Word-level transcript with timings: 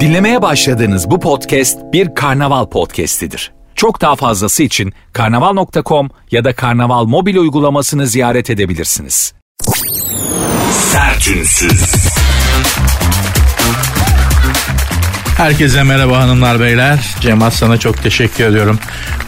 Dinlemeye 0.00 0.42
başladığınız 0.42 1.10
bu 1.10 1.20
podcast 1.20 1.78
bir 1.92 2.14
karnaval 2.14 2.66
podcastidir. 2.66 3.52
Çok 3.74 4.00
daha 4.00 4.16
fazlası 4.16 4.62
için 4.62 4.92
karnaval.com 5.12 6.10
ya 6.30 6.44
da 6.44 6.54
karnaval 6.54 7.04
mobil 7.04 7.36
uygulamasını 7.36 8.06
ziyaret 8.06 8.50
edebilirsiniz. 8.50 9.34
Sertünsüz. 10.72 11.94
Herkese 15.36 15.82
merhaba 15.82 16.18
hanımlar 16.18 16.60
beyler. 16.60 17.14
Cem 17.20 17.42
Aslan'a 17.42 17.78
çok 17.78 18.02
teşekkür 18.02 18.44
ediyorum. 18.44 18.78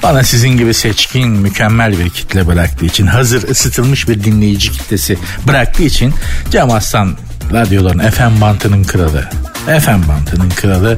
Bana 0.02 0.22
sizin 0.22 0.48
gibi 0.48 0.74
seçkin, 0.74 1.28
mükemmel 1.28 1.98
bir 1.98 2.10
kitle 2.10 2.46
bıraktığı 2.46 2.86
için, 2.86 3.06
hazır 3.06 3.48
ısıtılmış 3.48 4.08
bir 4.08 4.24
dinleyici 4.24 4.72
kitlesi 4.72 5.18
bıraktığı 5.46 5.82
için 5.82 6.14
Cem 6.50 6.70
Aslan 6.70 7.16
radyoların 7.52 8.10
FM 8.10 8.40
bantının 8.40 8.82
kralı. 8.84 9.24
FM 9.66 10.08
bantının 10.08 10.50
kralı 10.50 10.96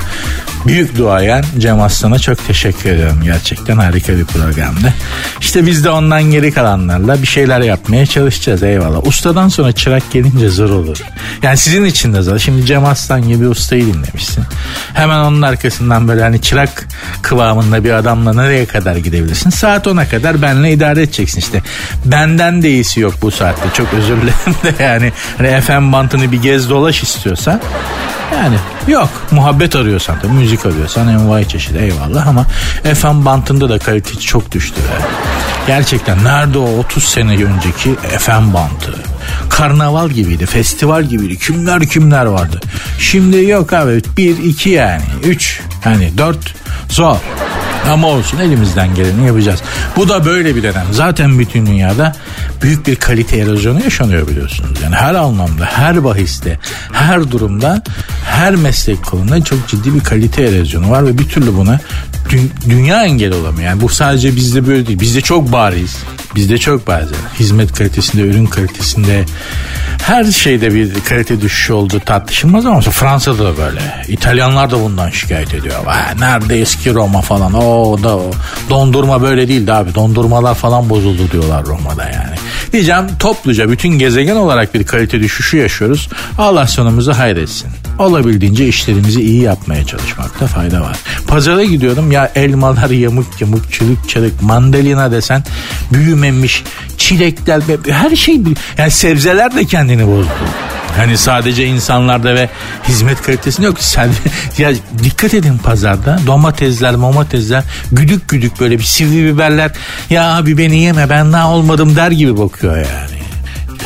büyük 0.66 0.98
duayen 0.98 1.44
Cem 1.58 1.80
Aslan'a 1.80 2.18
çok 2.18 2.46
teşekkür 2.46 2.90
ediyorum. 2.90 3.20
Gerçekten 3.24 3.76
harika 3.76 4.16
bir 4.16 4.24
programdı. 4.24 4.94
İşte 5.40 5.66
biz 5.66 5.84
de 5.84 5.90
ondan 5.90 6.22
geri 6.22 6.52
kalanlarla 6.52 7.22
bir 7.22 7.26
şeyler 7.26 7.60
yapmaya 7.60 8.06
çalışacağız 8.06 8.62
eyvallah. 8.62 9.06
Ustadan 9.06 9.48
sonra 9.48 9.72
çırak 9.72 10.02
gelince 10.12 10.48
zor 10.48 10.70
olur. 10.70 10.98
Yani 11.42 11.56
sizin 11.56 11.84
için 11.84 12.14
de 12.14 12.22
zor. 12.22 12.38
Şimdi 12.38 12.66
Cem 12.66 12.84
Aslan 12.84 13.28
gibi 13.28 13.48
ustayı 13.48 13.86
dinlemişsin. 13.86 14.44
Hemen 14.94 15.18
onun 15.18 15.42
arkasından 15.42 16.08
böyle 16.08 16.22
hani 16.22 16.42
çırak 16.42 16.88
kıvamında 17.22 17.84
bir 17.84 17.90
adamla 17.90 18.32
nereye 18.32 18.66
kadar 18.66 18.96
gidebilirsin? 18.96 19.50
Saat 19.50 19.86
10'a 19.86 20.08
kadar 20.08 20.42
benle 20.42 20.72
idare 20.72 21.02
edeceksin 21.02 21.38
işte. 21.38 21.62
Benden 22.04 22.62
de 22.62 22.70
iyisi 22.70 23.00
yok 23.00 23.14
bu 23.22 23.30
saatte. 23.30 23.68
Çok 23.74 23.94
özür 23.94 24.16
dilerim 24.16 24.54
de 24.64 24.82
yani. 24.84 25.12
Hani 25.38 25.60
FM 25.60 25.92
bantını 25.92 26.32
bir 26.32 26.42
gez 26.42 26.70
dolaş 26.70 27.02
istiyorsan 27.02 27.60
yani 28.32 28.56
yok 28.88 29.08
muhabbet 29.30 29.76
arıyorsan 29.76 30.22
da 30.22 30.28
müzik 30.28 30.66
arıyorsan 30.66 31.08
envai 31.08 31.48
çeşit 31.48 31.76
eyvallah 31.76 32.26
ama 32.26 32.46
FM 32.94 33.24
bantında 33.24 33.68
da 33.68 33.78
kalite 33.78 34.14
çok 34.18 34.52
düştü. 34.52 34.76
Be. 34.76 35.04
Gerçekten 35.66 36.24
nerede 36.24 36.58
o 36.58 36.78
30 36.78 37.04
sene 37.04 37.30
önceki 37.32 37.94
FM 38.18 38.54
bantı? 38.54 38.94
Karnaval 39.48 40.08
gibiydi, 40.08 40.46
festival 40.46 41.02
gibiydi. 41.02 41.38
Kimler 41.38 41.88
kimler 41.88 42.26
vardı. 42.26 42.60
Şimdi 42.98 43.44
yok 43.44 43.72
abi 43.72 44.02
bir 44.16 44.38
iki 44.38 44.70
yani. 44.70 45.02
Üç 45.24 45.60
hani 45.84 46.18
dört 46.18 46.54
zor. 46.88 47.16
Ama 47.88 48.06
olsun 48.06 48.38
elimizden 48.38 48.94
geleni 48.94 49.26
yapacağız. 49.26 49.62
Bu 49.96 50.08
da 50.08 50.24
böyle 50.24 50.56
bir 50.56 50.62
dönem. 50.62 50.86
Zaten 50.92 51.38
bütün 51.38 51.66
dünyada 51.66 52.16
büyük 52.62 52.86
bir 52.86 52.96
kalite 52.96 53.36
erozyonu 53.36 53.84
yaşanıyor 53.84 54.28
biliyorsunuz. 54.28 54.82
Yani 54.82 54.94
her 54.94 55.14
anlamda, 55.14 55.64
her 55.64 56.04
bahiste, 56.04 56.58
her 56.92 57.30
durumda, 57.30 57.82
her 58.24 58.56
meslek 58.56 59.04
kolunda 59.04 59.44
çok 59.44 59.68
ciddi 59.68 59.94
bir 59.94 60.00
kalite 60.00 60.42
erozyonu 60.42 60.90
var 60.90 61.06
ve 61.06 61.18
bir 61.18 61.28
türlü 61.28 61.56
buna 61.56 61.80
dü- 62.30 62.70
dünya 62.70 63.04
engel 63.04 63.32
olamıyor. 63.34 63.68
Yani 63.70 63.80
bu 63.80 63.88
sadece 63.88 64.36
bizde 64.36 64.66
böyle 64.66 64.86
değil. 64.86 65.00
Bizde 65.00 65.20
çok 65.20 65.52
bariz. 65.52 65.96
Bizde 66.34 66.58
çok 66.58 66.86
bariz. 66.86 67.08
Hizmet 67.38 67.72
kalitesinde, 67.72 68.22
ürün 68.22 68.46
kalitesinde 68.46 69.24
her 70.02 70.24
şeyde 70.24 70.74
bir 70.74 70.90
kalite 71.08 71.40
düşüşü 71.40 71.72
olduğu 71.72 72.00
tartışılmaz 72.00 72.66
ama 72.66 72.80
Fransa'da 72.80 73.44
da 73.44 73.56
böyle. 73.56 73.80
İtalyanlar 74.08 74.70
da 74.70 74.80
bundan 74.84 75.10
şikayet 75.10 75.54
ediyor. 75.54 75.86
Vay, 75.86 75.96
nerede 76.18 76.60
eski 76.60 76.94
Roma 76.94 77.20
falan. 77.20 77.54
O 77.54 78.02
da 78.02 78.16
o. 78.16 78.30
Dondurma 78.70 79.22
böyle 79.22 79.48
değildi 79.48 79.72
abi. 79.72 79.94
Dondurmalar 79.94 80.54
falan 80.54 80.90
bozuldu 80.90 81.22
diyorlar 81.32 81.66
Roma'da 81.66 82.04
yani. 82.04 82.36
Diyeceğim 82.72 83.04
topluca 83.18 83.70
bütün 83.70 83.88
gezegen 83.88 84.36
olarak 84.36 84.74
bir 84.74 84.86
kalite 84.86 85.20
düşüşü 85.20 85.56
yaşıyoruz. 85.56 86.08
Allah 86.38 86.66
sonumuzu 86.66 87.12
hayretsin. 87.12 87.70
Olabildiğince 87.98 88.68
işlerimizi 88.68 89.22
iyi 89.22 89.42
yapmaya 89.42 89.84
çalışmakta 89.86 90.46
fayda 90.46 90.80
var. 90.80 90.96
Pazara 91.26 91.64
gidiyorum 91.64 92.12
ya 92.12 92.32
elmalar 92.34 92.90
yamuk 92.90 93.40
yamuk 93.40 93.72
çürük 93.72 94.08
çürük 94.08 94.42
mandalina 94.42 95.12
desen 95.12 95.44
büyümemiş 95.92 96.64
çilekler 96.98 97.62
her 97.88 98.16
şey 98.16 98.40
yani 98.78 98.90
sebzeler 98.90 99.54
de 99.54 99.64
kendini 99.64 100.06
bozdu. 100.06 100.30
Hani 100.96 101.18
sadece 101.18 101.66
insanlarda 101.66 102.34
ve 102.34 102.48
hizmet 102.88 103.22
kalitesinde 103.22 103.66
yok. 103.66 103.76
Sen, 103.80 104.10
ya 104.58 104.72
dikkat 105.04 105.34
edin 105.34 105.58
pazarda 105.58 106.20
domatesler, 106.26 106.94
domatesler 106.94 107.64
güdük 107.92 108.28
güdük 108.28 108.60
böyle 108.60 108.78
bir 108.78 108.84
sivri 108.84 109.24
biberler. 109.34 109.70
Ya 110.10 110.36
abi 110.36 110.58
beni 110.58 110.78
yeme 110.78 111.10
ben 111.10 111.32
daha 111.32 111.50
olmadım 111.50 111.96
der 111.96 112.10
gibi 112.10 112.38
bakıyor 112.38 112.76
yani. 112.76 113.17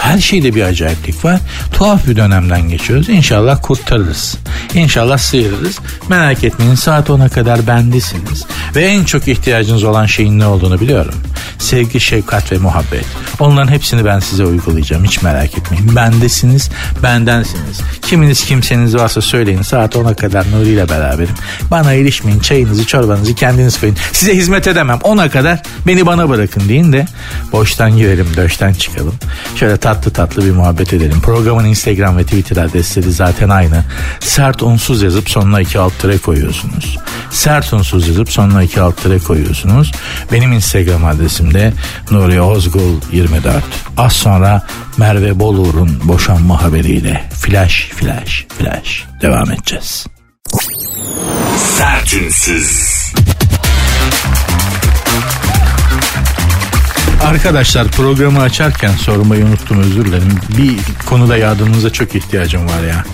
Her 0.03 0.19
şeyde 0.19 0.55
bir 0.55 0.63
acayiplik 0.63 1.25
var. 1.25 1.41
Tuhaf 1.73 2.07
bir 2.07 2.17
dönemden 2.17 2.69
geçiyoruz. 2.69 3.09
İnşallah 3.09 3.59
kurtarırız. 3.63 4.37
İnşallah 4.75 5.19
sıyırırız. 5.19 5.79
Merak 6.09 6.45
etmeyin 6.45 6.75
saat 6.75 7.09
10'a 7.09 7.29
kadar 7.29 7.67
bendesiniz. 7.67 8.45
Ve 8.77 8.85
en 8.85 9.05
çok 9.05 9.29
ihtiyacınız 9.29 9.85
olan 9.85 10.07
şeyin 10.07 10.39
ne 10.39 10.47
olduğunu 10.47 10.81
biliyorum. 10.81 11.15
Sevgi, 11.59 12.01
şefkat 12.01 12.53
ve 12.53 12.59
muhabbet. 12.59 13.05
Onların 13.41 13.73
hepsini 13.73 14.05
ben 14.05 14.19
size 14.19 14.45
uygulayacağım. 14.45 15.05
Hiç 15.05 15.23
merak 15.23 15.59
etmeyin. 15.59 15.97
Bendesiniz, 15.97 16.71
bendensiniz. 17.03 17.81
Kiminiz 18.03 18.45
kimseniz 18.45 18.97
varsa 18.97 19.21
söyleyin. 19.21 19.63
Saat 19.63 19.95
10'a 19.95 20.15
kadar 20.15 20.51
Nuri 20.51 20.69
ile 20.69 20.89
beraberim. 20.89 21.35
Bana 21.71 21.93
ilişmeyin. 21.93 22.41
Çayınızı, 22.41 22.87
çorbanızı 22.87 23.35
kendiniz 23.35 23.81
koyun. 23.81 23.97
Size 24.13 24.37
hizmet 24.37 24.67
edemem. 24.67 24.99
10'a 24.99 25.31
kadar 25.31 25.63
beni 25.87 26.07
bana 26.07 26.29
bırakın 26.29 26.69
deyin 26.69 26.93
de 26.93 27.07
boştan 27.53 27.97
girelim, 27.97 28.27
döşten 28.37 28.73
çıkalım. 28.73 29.15
Şöyle 29.57 29.77
tatlı 29.93 30.11
tatlı 30.11 30.45
bir 30.45 30.51
muhabbet 30.51 30.93
edelim. 30.93 31.21
Programın 31.21 31.65
Instagram 31.65 32.17
ve 32.17 32.25
Twitter 32.25 32.57
adresleri 32.57 33.13
zaten 33.13 33.49
aynı. 33.49 33.85
Sert 34.21 34.63
unsuz 34.63 35.03
yazıp 35.03 35.31
sonuna 35.31 35.61
iki 35.61 35.79
alt 35.79 35.99
tere 35.99 36.19
koyuyorsunuz. 36.19 36.99
Sert 37.31 37.73
unsuz 37.73 38.09
yazıp 38.09 38.31
sonuna 38.31 38.63
iki 38.63 38.81
alt 38.81 39.03
tere 39.03 39.19
koyuyorsunuz. 39.19 39.93
Benim 40.33 40.53
Instagram 40.53 41.05
adresim 41.05 41.55
de 41.55 41.73
Nuri 42.11 42.41
Ozgul 42.41 43.01
24. 43.13 43.55
Az 43.97 44.13
sonra 44.13 44.67
Merve 44.97 45.39
Bolur'un 45.39 46.01
boşanma 46.05 46.63
haberiyle 46.63 47.25
flash 47.31 47.91
flash 47.91 48.47
flash 48.59 49.05
devam 49.23 49.51
edeceğiz. 49.51 50.07
Sertünsüz. 51.57 52.93
Arkadaşlar 57.25 57.89
programı 57.89 58.41
açarken 58.41 58.91
sormayı 58.91 59.45
unuttum 59.45 59.81
özür 59.81 60.05
dilerim. 60.05 60.39
Bir 60.59 60.77
konuda 61.07 61.37
yardımınıza 61.37 61.91
çok 61.91 62.15
ihtiyacım 62.15 62.69
var 62.69 62.83
ya. 62.89 63.05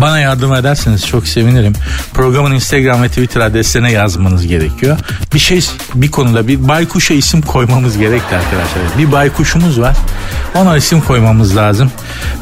Bana 0.00 0.20
yardım 0.20 0.54
ederseniz 0.54 1.06
çok 1.06 1.26
sevinirim. 1.26 1.72
Programın 2.14 2.52
Instagram 2.52 3.02
ve 3.02 3.08
Twitter 3.08 3.40
adreslerine 3.40 3.92
yazmanız 3.92 4.46
gerekiyor. 4.46 4.98
Bir 5.34 5.38
şey 5.38 5.64
bir 5.94 6.10
konuda 6.10 6.48
bir 6.48 6.68
baykuşa 6.68 7.14
isim 7.14 7.42
koymamız 7.42 7.98
gerekti 7.98 8.36
arkadaşlar. 8.36 8.98
Bir 8.98 9.12
baykuşumuz 9.12 9.80
var. 9.80 9.96
Ona 10.54 10.76
isim 10.76 11.00
koymamız 11.00 11.56
lazım. 11.56 11.92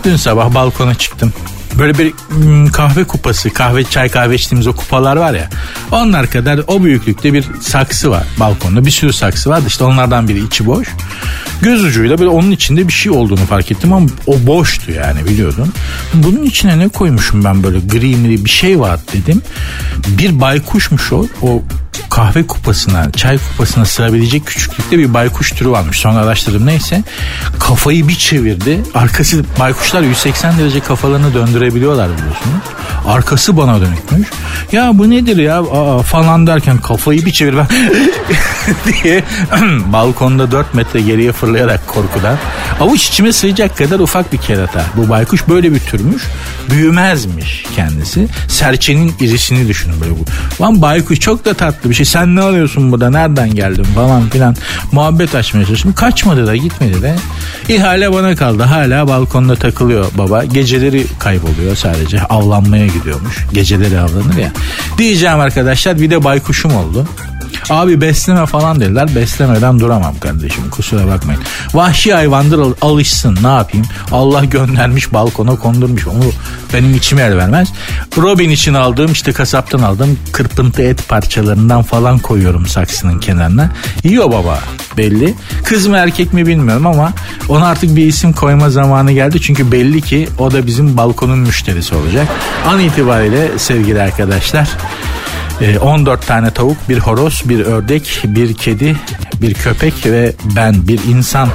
Dün 0.04 0.16
sabah 0.16 0.54
balkona 0.54 0.94
çıktım 0.94 1.32
böyle 1.78 1.98
bir 1.98 2.12
hmm, 2.28 2.66
kahve 2.66 3.04
kupası, 3.04 3.50
kahve 3.50 3.84
çay 3.84 4.08
kahve 4.08 4.34
içtiğimiz 4.34 4.66
o 4.66 4.72
kupalar 4.72 5.16
var 5.16 5.34
ya. 5.34 5.48
Onlar 5.92 6.30
kadar 6.30 6.60
o 6.66 6.84
büyüklükte 6.84 7.32
bir 7.32 7.44
saksı 7.60 8.10
var 8.10 8.24
balkonda. 8.40 8.86
Bir 8.86 8.90
sürü 8.90 9.12
saksı 9.12 9.50
var. 9.50 9.62
İşte 9.66 9.84
onlardan 9.84 10.28
biri 10.28 10.44
içi 10.44 10.66
boş. 10.66 10.88
Göz 11.62 11.84
ucuyla 11.84 12.18
böyle 12.18 12.30
onun 12.30 12.50
içinde 12.50 12.88
bir 12.88 12.92
şey 12.92 13.12
olduğunu 13.12 13.46
fark 13.46 13.70
ettim 13.70 13.92
ama 13.92 14.06
o 14.26 14.46
boştu 14.46 14.92
yani 14.92 15.24
biliyordum. 15.24 15.72
Bunun 16.14 16.42
içine 16.42 16.78
ne 16.78 16.88
koymuşum 16.88 17.44
ben 17.44 17.62
böyle 17.62 17.78
gri 17.78 18.44
bir 18.44 18.50
şey 18.50 18.80
var 18.80 19.00
dedim. 19.12 19.42
Bir 20.08 20.40
baykuşmuş 20.40 21.12
o. 21.12 21.26
O 21.42 21.62
kahve 22.10 22.46
kupasına, 22.46 23.12
çay 23.12 23.38
kupasına 23.38 23.84
sığabilecek 23.84 24.46
küçüklükte 24.46 24.98
bir 24.98 25.14
baykuş 25.14 25.52
türü 25.52 25.70
varmış. 25.70 25.98
Sonra 25.98 26.18
araştırdım 26.18 26.66
neyse. 26.66 27.02
Kafayı 27.58 28.08
bir 28.08 28.14
çevirdi. 28.14 28.80
Arkası 28.94 29.44
baykuşlar 29.60 30.02
180 30.02 30.58
derece 30.58 30.80
kafalarını 30.80 31.34
döndürebiliyorlar 31.34 32.08
biliyorsunuz. 32.08 32.64
Arkası 33.06 33.56
bana 33.56 33.80
dönükmüş. 33.80 34.28
Ya 34.72 34.90
bu 34.94 35.10
nedir 35.10 35.36
ya 35.36 35.58
Aa, 35.58 36.02
falan 36.02 36.46
derken 36.46 36.78
kafayı 36.78 37.26
bir 37.26 37.30
çevir 37.32 37.56
ben 37.56 37.66
diye 39.02 39.24
balkonda 39.92 40.50
4 40.52 40.74
metre 40.74 41.00
geriye 41.00 41.32
fırlayarak 41.32 41.86
korkudan 41.86 42.38
avuç 42.80 43.08
içime 43.08 43.32
sığacak 43.32 43.78
kadar 43.78 43.98
ufak 43.98 44.32
bir 44.32 44.38
kerata. 44.38 44.84
Bu 44.96 45.08
baykuş 45.08 45.48
böyle 45.48 45.72
bir 45.72 45.80
türmüş. 45.80 46.22
Büyümezmiş 46.70 47.64
kendisi. 47.76 48.28
Serçenin 48.48 49.14
irisini 49.20 49.68
düşünün 49.68 50.00
böyle 50.00 50.12
bu. 50.12 50.24
Lan 50.62 50.82
baykuş 50.82 51.20
çok 51.20 51.44
da 51.44 51.54
tatlı 51.54 51.83
bir 51.90 51.94
şey. 51.94 52.06
Sen 52.06 52.36
ne 52.36 52.40
alıyorsun 52.40 52.92
burada? 52.92 53.10
Nereden 53.10 53.54
geldin 53.54 53.84
falan 53.84 54.28
filan. 54.28 54.56
Muhabbet 54.92 55.34
açmaya 55.34 55.66
çalıştım. 55.66 55.92
Kaçmadı 55.92 56.46
da 56.46 56.56
gitmedi 56.56 57.02
de. 57.02 57.14
İhale 57.68 58.12
bana 58.12 58.36
kaldı. 58.36 58.62
Hala 58.62 59.08
balkonda 59.08 59.56
takılıyor 59.56 60.06
baba. 60.18 60.44
Geceleri 60.44 61.06
kayboluyor 61.18 61.76
sadece. 61.76 62.22
Avlanmaya 62.22 62.86
gidiyormuş. 62.86 63.46
Geceleri 63.52 64.00
avlanır 64.00 64.36
ya. 64.36 64.52
Diyeceğim 64.98 65.40
arkadaşlar 65.40 66.00
bir 66.00 66.10
de 66.10 66.24
baykuşum 66.24 66.76
oldu. 66.76 67.06
Abi 67.70 68.00
besleme 68.00 68.46
falan 68.46 68.80
dediler. 68.80 69.14
Beslemeden 69.14 69.80
duramam 69.80 70.18
kardeşim 70.18 70.70
kusura 70.70 71.06
bakmayın. 71.06 71.42
Vahşi 71.74 72.14
hayvandır 72.14 72.58
al- 72.58 72.72
alışsın 72.80 73.38
ne 73.42 73.48
yapayım. 73.48 73.86
Allah 74.12 74.44
göndermiş 74.44 75.12
balkona 75.12 75.56
kondurmuş. 75.56 76.06
Onu 76.06 76.24
benim 76.74 76.94
içime 76.94 77.22
el 77.22 77.36
vermez. 77.36 77.68
Robin 78.18 78.50
için 78.50 78.74
aldığım 78.74 79.12
işte 79.12 79.32
kasaptan 79.32 79.78
aldığım 79.78 80.18
kırpıntı 80.32 80.82
et 80.82 81.08
parçalarından 81.08 81.82
falan 81.82 82.18
koyuyorum 82.18 82.66
saksının 82.66 83.18
kenarına. 83.20 83.70
Yiyor 84.04 84.32
baba 84.32 84.58
belli. 84.96 85.34
Kız 85.64 85.86
mı 85.86 85.96
erkek 85.96 86.32
mi 86.32 86.46
bilmiyorum 86.46 86.86
ama 86.86 87.12
ona 87.48 87.66
artık 87.66 87.96
bir 87.96 88.06
isim 88.06 88.32
koyma 88.32 88.70
zamanı 88.70 89.12
geldi. 89.12 89.40
Çünkü 89.40 89.72
belli 89.72 90.00
ki 90.02 90.28
o 90.38 90.50
da 90.52 90.66
bizim 90.66 90.96
balkonun 90.96 91.38
müşterisi 91.38 91.94
olacak. 91.94 92.28
An 92.66 92.80
itibariyle 92.80 93.58
sevgili 93.58 94.02
arkadaşlar 94.02 94.68
e, 95.60 95.78
14 95.78 96.26
tane 96.26 96.50
tavuk, 96.50 96.76
bir 96.88 96.98
horoz, 96.98 97.42
bir 97.44 97.60
ördek, 97.60 98.20
bir 98.24 98.54
kedi, 98.54 98.96
bir 99.42 99.54
köpek 99.54 100.06
ve 100.06 100.32
ben 100.56 100.88
bir 100.88 101.00
insan 101.04 101.48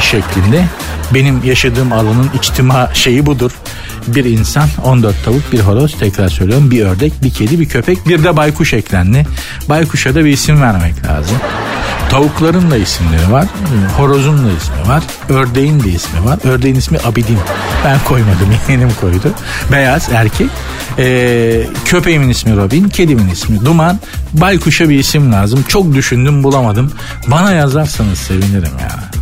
şeklinde. 0.00 0.64
Benim 1.14 1.44
yaşadığım 1.44 1.92
alanın 1.92 2.30
içtima 2.34 2.90
şeyi 2.94 3.26
budur. 3.26 3.52
Bir 4.06 4.24
insan, 4.24 4.68
14 4.84 5.24
tavuk, 5.24 5.52
bir 5.52 5.60
horoz, 5.60 5.98
tekrar 5.98 6.28
söylüyorum, 6.28 6.70
bir 6.70 6.84
ördek, 6.84 7.12
bir 7.22 7.30
kedi, 7.30 7.60
bir 7.60 7.68
köpek, 7.68 8.08
bir 8.08 8.24
de 8.24 8.36
baykuş 8.36 8.72
eklendi. 8.72 9.26
Baykuşa 9.68 10.14
da 10.14 10.24
bir 10.24 10.30
isim 10.30 10.62
vermek 10.62 11.04
lazım. 11.06 11.36
Tavukların 12.10 12.70
da 12.70 12.76
isimleri 12.76 13.32
var. 13.32 13.46
Horozun 13.96 14.38
da 14.38 14.50
ismi 14.52 14.88
var. 14.88 15.02
Ördeğin 15.28 15.80
de 15.84 15.88
ismi 15.88 16.24
var. 16.24 16.38
Ördeğin 16.44 16.74
ismi 16.74 16.98
Abidin. 17.04 17.38
Ben 17.84 17.98
koymadım. 18.04 18.48
Yeğenim 18.68 18.90
koydu. 19.00 19.34
Beyaz 19.72 20.08
erkek. 20.12 20.50
Ee, 20.98 21.66
köpeğimin 21.84 22.28
ismi 22.28 22.56
Robin. 22.56 22.88
Kedimin 22.88 23.28
ismi 23.28 23.64
Duman. 23.64 24.00
Baykuş'a 24.32 24.88
bir 24.88 24.98
isim 24.98 25.32
lazım. 25.32 25.64
Çok 25.68 25.94
düşündüm 25.94 26.42
bulamadım. 26.42 26.92
Bana 27.26 27.52
yazarsanız 27.52 28.18
sevinirim 28.18 28.72
ya. 28.80 29.15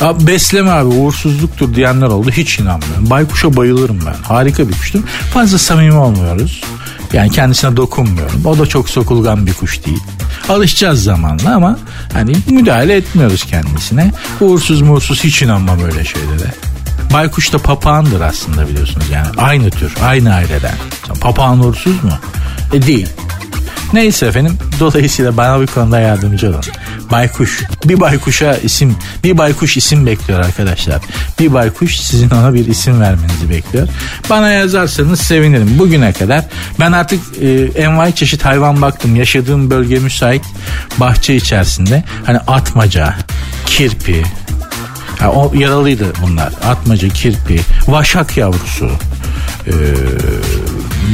Abi 0.00 0.26
besleme 0.26 0.70
abi 0.70 0.86
uğursuzluktur 0.86 1.74
diyenler 1.74 2.06
oldu. 2.06 2.30
Hiç 2.30 2.58
inanmıyorum. 2.58 3.10
Baykuş'a 3.10 3.56
bayılırım 3.56 4.00
ben. 4.06 4.22
Harika 4.22 4.68
bir 4.68 4.72
kuştur. 4.72 5.00
Fazla 5.34 5.58
samimi 5.58 5.94
olmuyoruz. 5.96 6.60
Yani 7.12 7.30
kendisine 7.30 7.76
dokunmuyorum. 7.76 8.46
O 8.46 8.58
da 8.58 8.66
çok 8.66 8.88
sokulgan 8.90 9.46
bir 9.46 9.54
kuş 9.54 9.86
değil. 9.86 10.02
Alışacağız 10.48 11.02
zamanla 11.02 11.54
ama 11.54 11.78
hani 12.12 12.32
müdahale 12.48 12.96
etmiyoruz 12.96 13.44
kendisine. 13.44 14.12
Uğursuz 14.40 14.80
muğursuz 14.80 15.24
hiç 15.24 15.42
inanmam 15.42 15.80
öyle 15.84 16.04
şeylere. 16.04 16.54
Baykuş 17.12 17.52
da 17.52 17.58
papağandır 17.58 18.20
aslında 18.20 18.68
biliyorsunuz 18.68 19.06
yani. 19.12 19.28
Aynı 19.38 19.70
tür, 19.70 19.94
aynı 20.04 20.34
aileden. 20.34 20.74
Papağan 21.20 21.60
uğursuz 21.60 22.04
mu? 22.04 22.12
E 22.72 22.86
değil. 22.86 23.08
Neyse 23.92 24.26
efendim 24.26 24.58
dolayısıyla 24.80 25.36
bana 25.36 25.60
bir 25.60 25.66
konuda 25.66 26.00
yardımcı 26.00 26.48
olun. 26.48 26.60
Baykuş. 27.10 27.60
Bir 27.84 28.00
baykuşa 28.00 28.54
isim, 28.56 28.96
bir 29.24 29.38
baykuş 29.38 29.76
isim 29.76 30.06
bekliyor 30.06 30.40
arkadaşlar. 30.40 31.00
Bir 31.38 31.52
baykuş 31.52 31.96
sizin 31.96 32.30
ona 32.30 32.54
bir 32.54 32.66
isim 32.66 33.00
vermenizi 33.00 33.50
bekliyor. 33.50 33.88
Bana 34.30 34.50
yazarsanız 34.50 35.20
sevinirim. 35.20 35.78
Bugüne 35.78 36.12
kadar 36.12 36.44
ben 36.80 36.92
artık 36.92 37.20
e, 37.42 37.80
envai 37.82 38.14
çeşit 38.14 38.44
hayvan 38.44 38.82
baktım. 38.82 39.16
Yaşadığım 39.16 39.70
bölge 39.70 39.98
müsait 39.98 40.42
bahçe 41.00 41.36
içerisinde. 41.36 42.04
Hani 42.26 42.38
atmaca, 42.38 43.14
kirpi, 43.66 44.24
Ha, 45.20 45.30
o 45.30 45.52
yaralıydı 45.54 46.12
bunlar. 46.22 46.52
Atmaca, 46.64 47.08
kirpi, 47.08 47.60
vaşak 47.88 48.36
yavrusu. 48.36 48.90
Ee, 49.66 49.72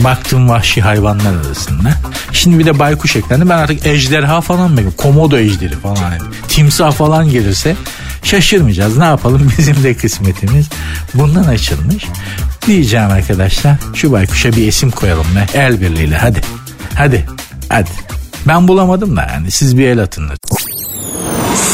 baktım 0.04 0.48
vahşi 0.48 0.82
hayvanlar 0.82 1.34
arasında. 1.46 1.92
Şimdi 2.32 2.58
bir 2.58 2.66
de 2.66 2.78
baykuş 2.78 3.16
eklendi. 3.16 3.48
Ben 3.48 3.58
artık 3.58 3.86
ejderha 3.86 4.40
falan 4.40 4.70
bekliyorum. 4.70 4.96
Komodo 4.96 5.38
ejderi 5.38 5.80
falan. 5.80 6.02
Yani. 6.02 6.18
Timsah 6.48 6.92
falan 6.92 7.30
gelirse 7.30 7.76
şaşırmayacağız. 8.22 8.96
Ne 8.96 9.04
yapalım 9.04 9.52
bizim 9.58 9.84
de 9.84 9.94
kısmetimiz 9.94 10.68
bundan 11.14 11.44
açılmış. 11.44 12.06
Diyeceğim 12.66 13.10
arkadaşlar 13.10 13.76
şu 13.94 14.12
baykuşa 14.12 14.52
bir 14.52 14.66
isim 14.66 14.90
koyalım 14.90 15.26
be. 15.36 15.46
El 15.58 15.80
birliğiyle 15.80 16.18
hadi. 16.18 16.40
Hadi. 16.94 17.26
Hadi. 17.68 17.90
Ben 18.48 18.68
bulamadım 18.68 19.16
da 19.16 19.28
yani 19.32 19.50
siz 19.50 19.78
bir 19.78 19.86
el 19.86 20.02
atın. 20.02 20.30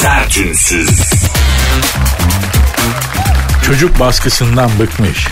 Sertünsüz. 0.01 0.89
çocuk 3.67 4.01
baskısından 4.01 4.71
bıkmış. 4.79 5.27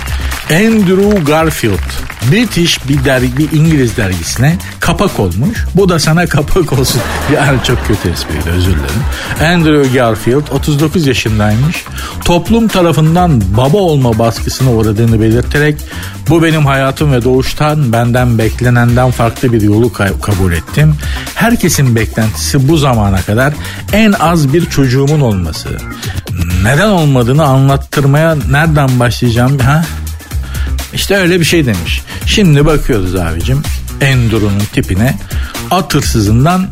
Andrew 0.50 1.24
Garfield 1.24 1.78
British 2.32 2.88
bir 2.88 3.04
dergi 3.04 3.36
bir 3.38 3.52
İngiliz 3.52 3.96
dergisine 3.96 4.56
kapak 4.80 5.20
olmuş. 5.20 5.64
Bu 5.74 5.88
da 5.88 5.98
sana 5.98 6.26
kapak 6.26 6.72
olsun. 6.72 7.00
Yani 7.34 7.58
çok 7.64 7.86
kötü 7.86 8.10
espriydi 8.10 8.50
özür 8.50 8.70
dilerim. 8.72 9.54
Andrew 9.54 9.98
Garfield 9.98 10.48
39 10.52 11.06
yaşındaymış. 11.06 11.84
Toplum 12.24 12.68
tarafından 12.68 13.42
baba 13.56 13.76
olma 13.78 14.18
baskısına 14.18 14.70
uğradığını 14.70 15.20
belirterek 15.20 15.76
bu 16.28 16.42
benim 16.42 16.66
hayatım 16.66 17.12
ve 17.12 17.24
doğuştan 17.24 17.92
benden 17.92 18.38
beklenenden 18.38 19.10
farklı 19.10 19.52
bir 19.52 19.60
yolu 19.60 19.86
ka- 19.86 20.20
kabul 20.20 20.52
ettim. 20.52 20.94
Herkesin 21.34 21.96
beklentisi 21.96 22.68
bu 22.68 22.76
zamana 22.76 23.22
kadar 23.22 23.52
en 23.92 24.12
az 24.12 24.52
bir 24.52 24.66
çocuğumun 24.66 25.20
olması. 25.20 25.68
Neden 26.62 26.88
olmadığını 26.88 27.44
anlattırmaya 27.44 28.36
nereden 28.50 29.00
başlayacağım? 29.00 29.58
Ha? 29.58 29.84
İşte 30.94 31.16
öyle 31.16 31.40
bir 31.40 31.44
şey 31.44 31.66
demiş. 31.66 32.02
Şimdi 32.26 32.66
bakıyoruz 32.66 33.14
abicim 33.16 33.62
Enduro'nun 34.00 34.62
tipine. 34.72 35.18
At 35.70 35.94
hırsızından 35.94 36.66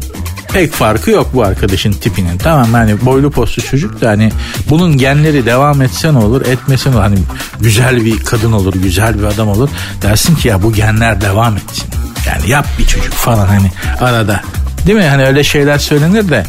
pek 0.53 0.73
farkı 0.73 1.11
yok 1.11 1.31
bu 1.35 1.45
arkadaşın 1.45 1.93
tipinin. 1.93 2.39
Tamam 2.39 2.73
hani 2.73 3.05
boylu 3.05 3.31
postlu 3.31 3.63
çocuk 3.63 4.01
da 4.01 4.09
hani 4.09 4.33
bunun 4.71 4.99
genleri 4.99 5.47
devam 5.47 5.83
etse 5.83 6.15
ne 6.15 6.19
olur 6.19 6.47
etmese 6.47 6.91
ne 6.91 6.95
olur. 6.95 7.03
Hani 7.03 7.19
güzel 7.61 8.05
bir 8.05 8.19
kadın 8.19 8.53
olur 8.53 8.75
güzel 8.75 9.19
bir 9.19 9.25
adam 9.25 9.49
olur. 9.49 9.69
Dersin 10.03 10.37
ki 10.37 10.49
ya 10.49 10.63
bu 10.63 10.73
genler 10.73 11.21
devam 11.21 11.57
etsin. 11.57 11.89
Yani 12.27 12.51
yap 12.51 12.67
bir 12.79 12.87
çocuk 12.87 13.13
falan 13.13 13.47
hani 13.47 13.71
arada. 14.01 14.41
Değil 14.87 14.99
mi? 14.99 15.05
Hani 15.05 15.25
öyle 15.25 15.45
şeyler 15.45 15.79
söylenir 15.79 16.29
de 16.29 16.45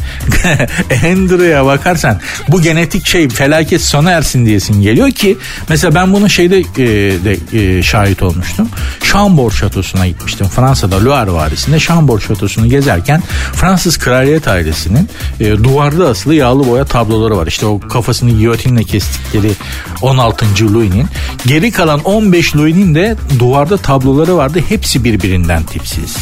Andrew'a 1.12 1.66
bakarsan 1.66 2.20
bu 2.48 2.62
genetik 2.62 3.06
şey 3.06 3.28
felaket 3.28 3.82
sona 3.82 4.10
ersin 4.10 4.46
diyesin 4.46 4.82
geliyor 4.82 5.10
ki 5.10 5.38
mesela 5.68 5.94
ben 5.94 6.12
bunun 6.12 6.26
şeyde 6.26 6.58
e, 6.58 6.86
de 7.24 7.58
e, 7.58 7.82
şahit 7.82 8.22
olmuştum. 8.22 8.68
Chambord 9.12 9.52
Şatosu'na 9.52 10.06
gitmiştim. 10.06 10.46
Fransa'da 10.46 11.04
Loire 11.04 11.32
Vadisi'nde 11.32 11.78
Chambord 11.78 12.20
Şatosu'nu 12.20 12.68
gezerken 12.68 13.22
Fransız 13.52 13.98
kraliyet 13.98 14.48
ailesinin 14.48 15.08
e, 15.40 15.44
duvarda 15.50 16.08
asılı 16.08 16.34
yağlı 16.34 16.68
boya 16.68 16.84
tabloları 16.84 17.36
var. 17.36 17.46
İşte 17.46 17.66
o 17.66 17.80
kafasını 17.80 18.30
giyotinle 18.30 18.84
kestikleri 18.84 19.50
16. 20.02 20.74
Louis'nin. 20.74 21.06
Geri 21.46 21.70
kalan 21.70 22.00
15 22.00 22.56
Louis'nin 22.56 22.94
de 22.94 23.16
duvarda 23.38 23.76
tabloları 23.76 24.36
vardı. 24.36 24.60
Hepsi 24.68 25.04
birbirinden 25.04 25.62
tipsiz. 25.62 26.16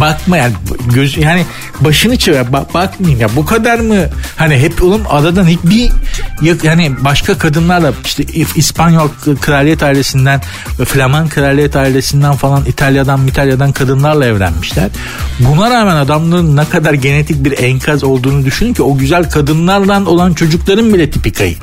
Bakma 0.00 0.36
yani 0.36 0.52
göz 0.94 1.16
yani 1.16 1.44
başını 1.80 2.16
çevir 2.16 2.52
bak, 2.52 2.74
bakmayayım 2.74 3.20
ya 3.20 3.28
bu 3.36 3.46
kadar 3.46 3.78
mı 3.78 3.96
hani 4.36 4.58
hep 4.58 4.82
oğlum 4.82 5.02
adadan 5.08 5.46
hiçbir 5.46 5.90
yok 6.42 6.64
yani 6.64 6.92
başka 7.04 7.38
kadınlarla 7.38 7.92
işte 8.04 8.24
İspanyol 8.56 9.08
kraliyet 9.40 9.82
ailesinden 9.82 10.40
Flaman 10.84 11.28
kraliyet 11.28 11.76
ailesinden 11.76 12.32
falan 12.32 12.64
İtalya'dan 12.64 13.26
İtalya'dan 13.26 13.72
kadınlarla 13.72 14.24
evlenmişler. 14.24 14.88
Buna 15.38 15.70
rağmen 15.70 15.96
adamların 15.96 16.56
ne 16.56 16.64
kadar 16.64 16.94
genetik 16.94 17.44
bir 17.44 17.58
enkaz 17.58 18.04
olduğunu 18.04 18.44
düşünün 18.44 18.74
ki 18.74 18.82
o 18.82 18.98
güzel 18.98 19.30
kadınlardan 19.30 20.06
olan 20.06 20.34
çocukların 20.34 20.94
bile 20.94 21.10
tipi 21.10 21.32
kayık. 21.32 21.62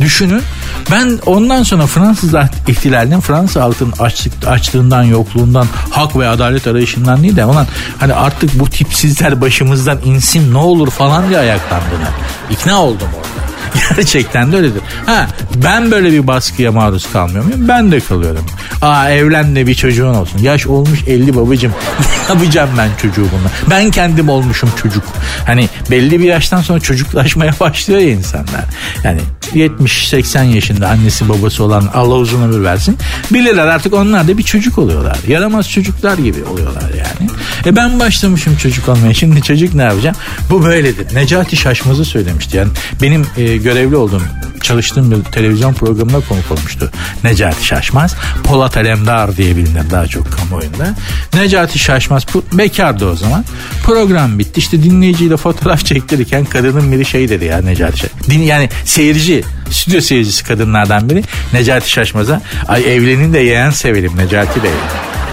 Düşünün 0.00 0.42
ben 0.90 1.18
ondan 1.26 1.62
sonra 1.62 1.86
Fransız 1.86 2.34
ihtilalinin 2.68 3.20
Fransa 3.20 3.62
halkının 3.62 3.92
açlık, 3.98 4.32
açlığından, 4.46 5.02
yokluğundan, 5.02 5.66
hak 5.90 6.16
ve 6.16 6.28
adalet 6.28 6.66
arayışından 6.66 7.22
değil 7.22 7.36
de 7.36 7.44
olan 7.44 7.66
hani 7.98 8.14
artık 8.14 8.60
bu 8.60 8.70
tipsizler 8.70 9.40
başımızdan 9.40 9.98
insin 10.04 10.54
ne 10.54 10.58
olur 10.58 10.90
falan 10.90 11.28
diye 11.28 11.38
ayaklandığına 11.38 12.08
ikna 12.50 12.82
oldum 12.82 13.08
orada. 13.18 13.49
Gerçekten 13.96 14.52
de 14.52 14.56
öyledir. 14.56 14.82
Ha 15.06 15.26
ben 15.64 15.90
böyle 15.90 16.12
bir 16.12 16.26
baskıya 16.26 16.72
maruz 16.72 17.12
kalmıyor 17.12 17.44
muyum? 17.44 17.68
Ben 17.68 17.92
de 17.92 18.00
kalıyorum. 18.00 18.46
Aa 18.82 19.10
evlen 19.10 19.56
de 19.56 19.66
bir 19.66 19.74
çocuğun 19.74 20.14
olsun. 20.14 20.38
Yaş 20.38 20.66
olmuş 20.66 21.00
50 21.06 21.36
babacım. 21.36 21.72
ne 22.28 22.34
yapacağım 22.34 22.70
ben 22.78 22.88
çocuğu 23.02 23.26
bununla? 23.32 23.50
Ben 23.70 23.90
kendim 23.90 24.28
olmuşum 24.28 24.70
çocuk. 24.82 25.04
Hani 25.46 25.68
belli 25.90 26.20
bir 26.20 26.24
yaştan 26.24 26.62
sonra 26.62 26.80
çocuklaşmaya 26.80 27.54
başlıyor 27.60 28.00
ya 28.00 28.10
insanlar. 28.10 28.64
Yani 29.04 29.20
70-80 29.54 30.44
yaşında 30.44 30.88
annesi 30.88 31.28
babası 31.28 31.64
olan 31.64 31.90
Allah 31.94 32.14
uzun 32.14 32.42
ömür 32.42 32.64
versin. 32.64 32.98
Bilirler 33.30 33.66
artık 33.66 33.94
onlar 33.94 34.28
da 34.28 34.38
bir 34.38 34.42
çocuk 34.42 34.78
oluyorlar. 34.78 35.18
Yaramaz 35.28 35.70
çocuklar 35.70 36.18
gibi 36.18 36.44
oluyorlar 36.44 36.90
yani. 36.90 37.30
E 37.66 37.76
ben 37.76 38.00
başlamışım 38.00 38.56
çocuk 38.56 38.88
olmaya. 38.88 39.14
Şimdi 39.14 39.42
çocuk 39.42 39.74
ne 39.74 39.82
yapacağım? 39.82 40.16
Bu 40.50 40.64
böyledir. 40.64 41.14
Necati 41.14 41.56
Şaşmaz'ı 41.56 42.04
söylemişti. 42.04 42.56
Yani 42.56 42.70
benim 43.02 43.26
e, 43.36 43.56
görevli 43.62 43.96
olduğum 43.96 44.22
çalıştığım 44.62 45.10
bir 45.10 45.24
televizyon 45.24 45.74
programına 45.74 46.20
konuk 46.20 46.50
olmuştu. 46.50 46.90
Necati 47.24 47.66
Şaşmaz. 47.66 48.16
Polat 48.44 48.76
Alemdar 48.76 49.36
diye 49.36 49.56
bilinir 49.56 49.90
daha 49.90 50.06
çok 50.06 50.32
kamuoyunda. 50.32 50.94
Necati 51.34 51.78
Şaşmaz 51.78 52.26
bekardı 52.52 53.06
o 53.06 53.16
zaman. 53.16 53.44
Program 53.84 54.38
bitti. 54.38 54.58
İşte 54.60 54.82
dinleyiciyle 54.82 55.36
fotoğraf 55.36 55.84
çektirirken 55.84 56.44
kadının 56.44 56.92
biri 56.92 57.04
şey 57.04 57.28
dedi 57.28 57.44
ya 57.44 57.58
Necati 57.62 57.98
Şaşmaz. 57.98 58.30
Din, 58.30 58.42
yani 58.42 58.68
seyirci, 58.84 59.44
stüdyo 59.70 60.00
seyircisi 60.00 60.44
kadınlardan 60.44 61.10
biri 61.10 61.24
Necati 61.52 61.90
Şaşmaz'a 61.90 62.42
ay 62.68 62.96
evlenin 62.96 63.32
de 63.32 63.38
yeğen 63.38 63.70
sevelim 63.70 64.16
Necati 64.16 64.62
Bey 64.62 64.70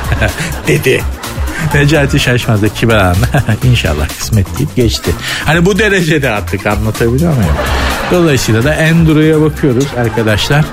dedi. 0.68 1.04
Necati 1.74 2.20
Şaşmaz 2.20 2.62
da 2.62 2.70
kibar 2.70 2.98
anla. 2.98 3.28
İnşallah 3.64 4.10
kısmet 4.20 4.58
deyip 4.58 4.76
geçti. 4.76 5.12
Hani 5.46 5.66
bu 5.66 5.80
derecede 5.80 6.30
artık 6.30 6.66
anlatabiliyor 6.66 7.34
muyum? 7.34 7.56
Dolayısıyla 8.12 8.64
da 8.64 8.74
Enduro'ya 8.74 9.42
bakıyoruz 9.42 9.86
arkadaşlar. 9.98 10.66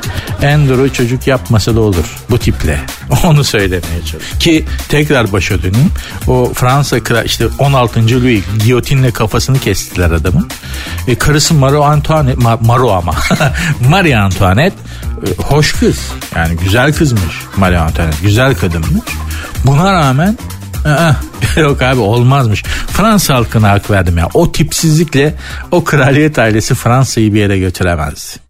Enduro 0.42 0.88
çocuk 0.88 1.26
yapmasa 1.26 1.74
da 1.74 1.80
olur 1.80 2.04
bu 2.30 2.38
tiple. 2.38 2.80
Onu 3.24 3.44
söylemeye 3.44 4.00
çalışıyorum. 4.00 4.38
Ki 4.38 4.64
tekrar 4.88 5.32
başa 5.32 5.62
döneyim. 5.62 5.90
O 6.26 6.52
Fransa 6.54 7.02
kral 7.02 7.24
işte 7.24 7.46
16. 7.58 8.00
Louis 8.00 8.44
giyotinle 8.64 9.10
kafasını 9.10 9.58
kestiler 9.58 10.10
adamın. 10.10 10.48
E, 11.08 11.14
karısı 11.14 11.54
Marie 11.54 11.78
Antoinette, 11.78 12.42
Ma, 12.42 12.58
Maro 12.62 12.90
ama 12.92 13.14
Marie 13.88 14.16
Antoinette 14.16 14.76
e, 15.26 15.42
hoş 15.42 15.72
kız. 15.72 15.98
Yani 16.36 16.56
güzel 16.56 16.92
kızmış 16.92 17.34
Marie 17.56 17.78
Antoinette. 17.78 18.16
Güzel 18.22 18.54
kadınmış. 18.54 19.04
Buna 19.66 19.92
rağmen 19.92 20.38
Yok 21.56 21.82
abi 21.82 22.00
olmazmış. 22.00 22.62
Fransa 22.92 23.34
halkına 23.34 23.70
hak 23.70 23.90
verdim 23.90 24.18
ya. 24.18 24.28
O 24.34 24.52
tipsizlikle 24.52 25.34
o 25.70 25.84
kraliyet 25.84 26.38
ailesi 26.38 26.74
Fransa'yı 26.74 27.34
bir 27.34 27.40
yere 27.40 27.58
götüremezdi. 27.58 28.40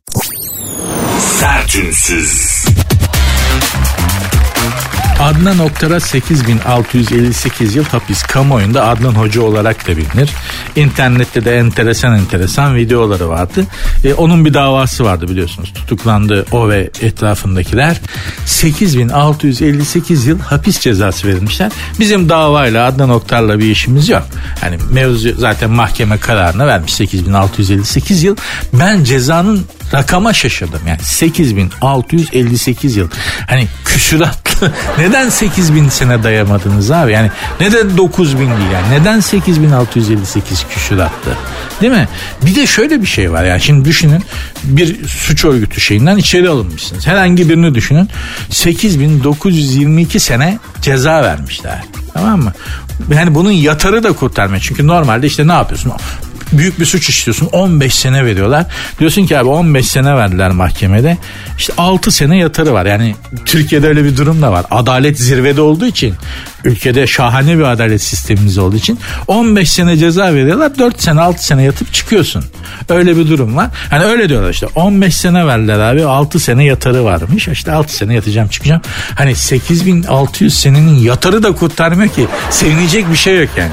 Sertünsüz. 1.40 2.53
Adnan 5.20 5.58
Oktar'a 5.58 6.00
8658 6.00 7.74
yıl 7.74 7.84
hapis 7.84 8.22
kamuoyunda 8.22 8.88
Adnan 8.88 9.12
Hoca 9.12 9.42
olarak 9.42 9.88
da 9.88 9.96
bilinir. 9.96 10.30
İnternette 10.76 11.44
de 11.44 11.56
enteresan 11.58 12.18
enteresan 12.18 12.76
videoları 12.76 13.28
vardı. 13.28 13.64
E, 14.04 14.14
onun 14.14 14.44
bir 14.44 14.54
davası 14.54 15.04
vardı 15.04 15.28
biliyorsunuz. 15.28 15.72
Tutuklandı 15.74 16.46
o 16.52 16.68
ve 16.68 16.90
etrafındakiler. 17.02 18.00
8658 18.46 20.26
yıl 20.26 20.40
hapis 20.40 20.80
cezası 20.80 21.28
verilmişler. 21.28 21.72
Bizim 22.00 22.28
davayla 22.28 22.86
Adnan 22.86 23.10
Oktar'la 23.10 23.58
bir 23.58 23.70
işimiz 23.70 24.08
yok. 24.08 24.26
Hani 24.60 24.78
mevzu 24.90 25.34
zaten 25.38 25.70
mahkeme 25.70 26.18
kararını 26.18 26.66
vermiş 26.66 26.94
8658 26.94 28.22
yıl. 28.22 28.36
Ben 28.72 29.04
cezanın 29.04 29.64
rakama 29.94 30.32
şaşırdım. 30.32 30.80
Yani 30.88 31.02
8658 31.02 32.96
yıl. 32.96 33.08
Hani 33.48 33.68
küsuratlı. 33.84 34.72
Neden 34.98 35.28
8000 35.28 35.88
sene 35.88 36.22
dayamadınız 36.22 36.90
abi? 36.90 37.12
Yani 37.12 37.30
neden 37.60 37.96
9000 37.96 38.38
değil 38.38 38.50
yani? 38.72 39.00
Neden 39.00 39.20
8658 39.20 40.66
küsuratlı? 40.74 41.30
Değil 41.80 41.92
mi? 41.92 42.08
Bir 42.42 42.54
de 42.54 42.66
şöyle 42.66 43.02
bir 43.02 43.06
şey 43.06 43.32
var 43.32 43.44
yani 43.44 43.60
şimdi 43.60 43.88
düşünün 43.88 44.24
bir 44.64 45.08
suç 45.08 45.44
örgütü 45.44 45.80
şeyinden 45.80 46.16
içeri 46.16 46.48
alınmışsınız. 46.48 47.06
Herhangi 47.06 47.48
birini 47.48 47.74
düşünün. 47.74 48.08
8922 48.50 50.20
sene 50.20 50.58
ceza 50.82 51.22
vermişler. 51.22 51.82
Tamam 52.14 52.42
mı? 52.42 52.52
Yani 53.14 53.34
bunun 53.34 53.50
yatarı 53.50 54.02
da 54.02 54.12
kurtarmıyor. 54.12 54.62
Çünkü 54.62 54.86
normalde 54.86 55.26
işte 55.26 55.48
ne 55.48 55.52
yapıyorsun? 55.52 55.92
Büyük 56.58 56.80
bir 56.80 56.84
suç 56.84 57.08
işliyorsun 57.08 57.46
15 57.46 57.94
sene 57.94 58.24
veriyorlar. 58.24 58.66
Diyorsun 58.98 59.26
ki 59.26 59.38
abi 59.38 59.48
15 59.48 59.86
sene 59.86 60.16
verdiler 60.16 60.50
mahkemede. 60.50 61.16
İşte 61.58 61.72
6 61.78 62.10
sene 62.10 62.38
yatarı 62.38 62.72
var. 62.72 62.86
Yani 62.86 63.16
Türkiye'de 63.44 63.88
öyle 63.88 64.04
bir 64.04 64.16
durum 64.16 64.42
da 64.42 64.52
var. 64.52 64.66
Adalet 64.70 65.18
zirvede 65.18 65.60
olduğu 65.60 65.86
için 65.86 66.14
ülkede 66.64 67.06
şahane 67.06 67.58
bir 67.58 67.62
adalet 67.62 68.02
sistemimiz 68.02 68.58
olduğu 68.58 68.76
için 68.76 68.98
15 69.26 69.72
sene 69.72 69.96
ceza 69.96 70.34
veriyorlar 70.34 70.78
4 70.78 71.02
sene 71.02 71.20
6 71.20 71.46
sene 71.46 71.62
yatıp 71.62 71.92
çıkıyorsun. 71.92 72.44
Öyle 72.88 73.16
bir 73.16 73.28
durum 73.28 73.56
var. 73.56 73.70
Hani 73.90 74.04
öyle 74.04 74.28
diyorlar 74.28 74.50
işte 74.50 74.66
15 74.74 75.16
sene 75.16 75.46
verdiler 75.46 75.78
abi 75.78 76.04
6 76.04 76.40
sene 76.40 76.64
yatarı 76.64 77.04
varmış. 77.04 77.48
İşte 77.48 77.72
6 77.72 77.96
sene 77.96 78.14
yatacağım 78.14 78.48
çıkacağım. 78.48 78.82
Hani 79.14 79.34
8600 79.34 80.54
senenin 80.60 80.98
yatarı 80.98 81.42
da 81.42 81.52
kurtarmıyor 81.52 82.10
ki. 82.10 82.26
Sevinecek 82.50 83.10
bir 83.10 83.16
şey 83.16 83.38
yok 83.40 83.48
yani. 83.56 83.72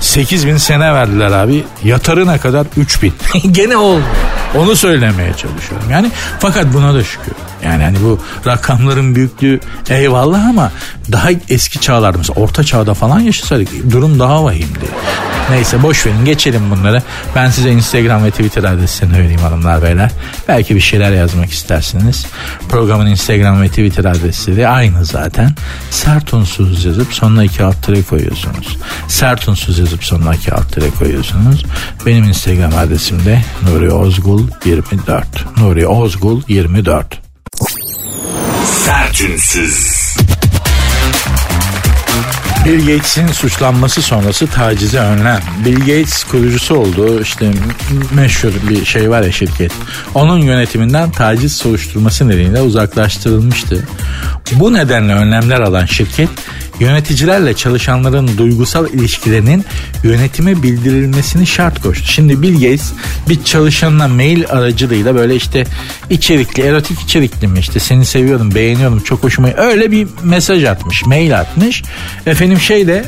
8000 0.00 0.56
sene 0.56 0.94
verdiler 0.94 1.30
abi. 1.30 1.64
Yatarı 1.84 2.21
ne 2.26 2.38
kadar? 2.38 2.66
3000. 2.76 3.12
Gene 3.52 3.76
olmuyor. 3.76 4.08
Onu 4.54 4.76
söylemeye 4.76 5.34
çalışıyorum. 5.34 5.90
Yani 5.90 6.10
fakat 6.38 6.74
buna 6.74 6.94
da 6.94 7.04
şükür. 7.04 7.32
Yani 7.64 7.82
hani 7.82 7.96
bu 8.04 8.18
rakamların 8.46 9.14
büyüklüğü 9.14 9.60
eyvallah 9.90 10.48
ama 10.48 10.72
daha 11.12 11.28
eski 11.48 11.80
çağlarda 11.80 12.18
mesela 12.18 12.40
orta 12.40 12.64
çağda 12.64 12.94
falan 12.94 13.20
yaşasaydık 13.20 13.92
durum 13.92 14.18
daha 14.18 14.44
vahimdi. 14.44 14.86
Neyse 15.50 15.82
boş 15.82 16.06
verin 16.06 16.24
geçelim 16.24 16.70
bunları. 16.70 17.02
Ben 17.36 17.50
size 17.50 17.70
Instagram 17.70 18.24
ve 18.24 18.30
Twitter 18.30 18.64
adresini 18.64 19.12
vereyim 19.12 19.40
hanımlar 19.40 19.82
beyler. 19.82 20.10
Belki 20.48 20.74
bir 20.74 20.80
şeyler 20.80 21.12
yazmak 21.12 21.50
istersiniz. 21.50 22.26
Programın 22.68 23.06
Instagram 23.06 23.62
ve 23.62 23.68
Twitter 23.68 24.04
adresleri 24.04 24.68
aynı 24.68 25.04
zaten. 25.04 25.50
Sert 25.90 26.34
unsuz 26.34 26.84
yazıp 26.84 27.14
sonuna 27.14 27.44
iki 27.44 27.64
alt 27.64 27.82
tere 27.82 28.02
koyuyorsunuz. 28.02 28.78
Sert 29.08 29.48
unsuz 29.48 29.78
yazıp 29.78 30.04
sonuna 30.04 30.34
iki 30.34 30.52
alt 30.52 30.72
tere 30.72 30.90
koyuyorsunuz. 30.90 31.64
Benim 32.06 32.24
Instagram 32.24 32.78
adresim 32.78 33.24
de 33.24 33.42
Nuri 33.62 33.92
Ozgul 33.92 34.48
24. 34.64 35.58
Nuri 35.58 35.86
Ozgul 35.86 36.42
24. 36.48 37.21
Sertünsüz. 38.64 40.16
Bill 42.64 42.78
Gates'in 42.78 43.28
suçlanması 43.28 44.02
sonrası 44.02 44.46
tacize 44.46 44.98
önlem. 44.98 45.40
Bill 45.64 45.78
Gates 45.78 46.24
kurucusu 46.24 46.74
oldu. 46.74 47.20
İşte 47.20 47.50
meşhur 48.14 48.52
bir 48.68 48.84
şey 48.84 49.10
var 49.10 49.22
ya 49.22 49.32
şirket. 49.32 49.72
Onun 50.14 50.38
yönetiminden 50.38 51.10
taciz 51.10 51.56
soruşturması 51.56 52.28
nedeniyle 52.28 52.60
uzaklaştırılmıştı. 52.60 53.84
Bu 54.52 54.72
nedenle 54.72 55.14
önlemler 55.14 55.60
alan 55.60 55.86
şirket 55.86 56.28
yöneticilerle 56.80 57.54
çalışanların 57.54 58.38
duygusal 58.38 58.88
ilişkilerinin 58.88 59.64
yönetime 60.04 60.62
bildirilmesini 60.62 61.46
şart 61.46 61.82
koştu. 61.82 62.06
Şimdi 62.06 62.42
Bill 62.42 62.54
Gates 62.54 62.92
bir 63.28 63.44
çalışanına 63.44 64.08
mail 64.08 64.44
aracılığıyla 64.48 65.14
böyle 65.14 65.36
işte 65.36 65.64
içerikli, 66.10 66.62
erotik 66.62 67.00
içerikli 67.00 67.48
mi 67.48 67.58
işte 67.58 67.80
seni 67.80 68.04
seviyorum, 68.04 68.54
beğeniyorum, 68.54 69.00
çok 69.00 69.22
hoşuma 69.22 69.48
öyle 69.56 69.90
bir 69.90 70.06
mesaj 70.22 70.64
atmış, 70.64 71.06
mail 71.06 71.40
atmış. 71.40 71.82
Efendim 72.26 72.60
şey 72.60 72.86
de 72.86 73.04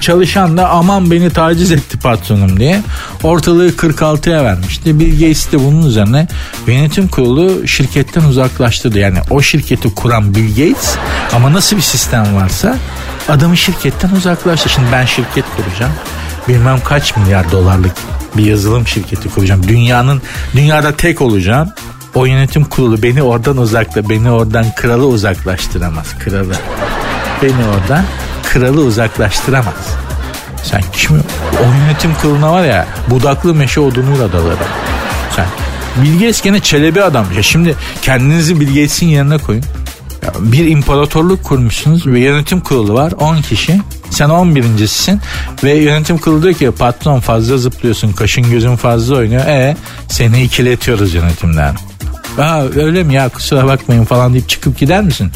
çalışan 0.00 0.56
da 0.56 0.68
aman 0.68 1.10
beni 1.10 1.30
taciz 1.30 1.72
etti 1.72 1.98
patronum 1.98 2.60
diye 2.60 2.82
ortalığı 3.22 3.68
46'ya 3.68 4.44
vermişti. 4.44 5.00
Bill 5.00 5.12
Gates 5.12 5.52
de 5.52 5.64
bunun 5.64 5.86
üzerine 5.86 6.28
yönetim 6.66 7.08
kurulu 7.08 7.68
şirketten 7.68 8.22
uzaklaştırdı. 8.22 8.98
Yani 8.98 9.18
o 9.30 9.42
şirketi 9.42 9.94
kuran 9.94 10.34
Bill 10.34 10.48
Gates 10.48 10.96
ama 11.32 11.52
nasıl 11.52 11.76
bir 11.76 11.82
sistem 11.82 12.36
varsa 12.36 12.76
adamı 13.28 13.56
şirketten 13.56 14.10
uzaklaştı. 14.10 14.68
Şimdi 14.68 14.86
ben 14.92 15.04
şirket 15.04 15.44
kuracağım. 15.56 15.92
Bilmem 16.48 16.80
kaç 16.84 17.16
milyar 17.16 17.52
dolarlık 17.52 17.92
bir 18.36 18.44
yazılım 18.44 18.86
şirketi 18.86 19.28
kuracağım. 19.28 19.68
Dünyanın 19.68 20.22
dünyada 20.54 20.96
tek 20.96 21.22
olacağım. 21.22 21.68
O 22.14 22.24
yönetim 22.26 22.64
kurulu 22.64 23.02
beni 23.02 23.22
oradan 23.22 23.56
uzakla, 23.56 24.08
beni 24.08 24.30
oradan 24.30 24.66
kralı 24.76 25.06
uzaklaştıramaz. 25.06 26.18
Kralı. 26.18 26.54
Beni 27.42 27.66
oradan 27.74 28.04
kralı 28.52 28.80
uzaklaştıramaz. 28.80 29.96
Sen 30.62 30.82
kim? 30.92 31.16
O 31.60 31.72
yönetim 31.82 32.14
kuruluna 32.14 32.52
var 32.52 32.64
ya 32.64 32.86
budaklı 33.10 33.54
meşe 33.54 33.80
odunuyla 33.80 34.32
dalarım. 34.32 34.58
Sen 35.36 35.46
Bill 36.02 36.12
Gates 36.12 36.42
gene 36.42 36.60
çelebi 36.60 37.02
adam. 37.02 37.26
Ya 37.36 37.42
şimdi 37.42 37.74
kendinizi 38.02 38.60
Bill 38.60 38.68
Gates'in 38.68 39.06
yerine 39.06 39.38
koyun. 39.38 39.62
Ya 40.22 40.32
bir 40.38 40.66
imparatorluk 40.66 41.44
kurmuşsunuz 41.44 42.06
ve 42.06 42.20
yönetim 42.20 42.60
kurulu 42.60 42.94
var 42.94 43.12
10 43.12 43.42
kişi. 43.42 43.80
Sen 44.10 44.28
11.sisin 44.28 45.20
ve 45.64 45.74
yönetim 45.74 46.18
kurulu 46.18 46.42
diyor 46.42 46.54
ki 46.54 46.70
patron 46.70 47.20
fazla 47.20 47.58
zıplıyorsun 47.58 48.12
kaşın 48.12 48.50
gözün 48.50 48.76
fazla 48.76 49.16
oynuyor. 49.16 49.46
E 49.46 49.76
seni 50.08 50.42
ikiletiyoruz 50.42 51.14
yönetimden. 51.14 51.74
Aa, 52.38 52.62
öyle 52.76 53.02
mi 53.04 53.14
ya 53.14 53.28
kusura 53.28 53.66
bakmayın 53.66 54.04
falan 54.04 54.32
deyip 54.32 54.48
çıkıp 54.48 54.78
gider 54.78 55.02
misin? 55.02 55.32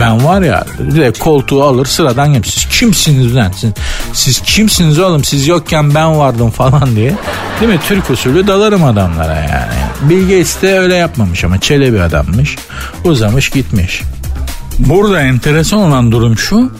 Ben 0.00 0.24
var 0.24 0.42
ya 0.42 0.64
direkt 0.90 1.18
koltuğu 1.18 1.62
alır 1.64 1.86
sıradan 1.86 2.26
yap. 2.26 2.46
Siz 2.46 2.68
kimsiniz 2.68 3.36
lan? 3.36 3.52
Siz, 3.52 3.72
siz 4.12 4.40
kimsiniz 4.42 4.98
oğlum? 4.98 5.24
Siz 5.24 5.46
yokken 5.48 5.94
ben 5.94 6.18
vardım 6.18 6.50
falan 6.50 6.96
diye. 6.96 7.14
Değil 7.60 7.72
mi? 7.72 7.80
Türk 7.88 8.10
usulü 8.10 8.46
dalarım 8.46 8.84
adamlara 8.84 9.34
yani. 9.34 10.10
Bill 10.10 10.22
Gates 10.22 10.62
de 10.62 10.78
öyle 10.78 10.94
yapmamış 10.94 11.44
ama 11.44 11.60
çelebi 11.60 12.02
adammış. 12.02 12.56
Uzamış 13.04 13.50
gitmiş. 13.50 14.02
Burada 14.78 15.20
enteresan 15.20 15.78
olan 15.78 16.12
durum 16.12 16.38
şu. 16.38 16.72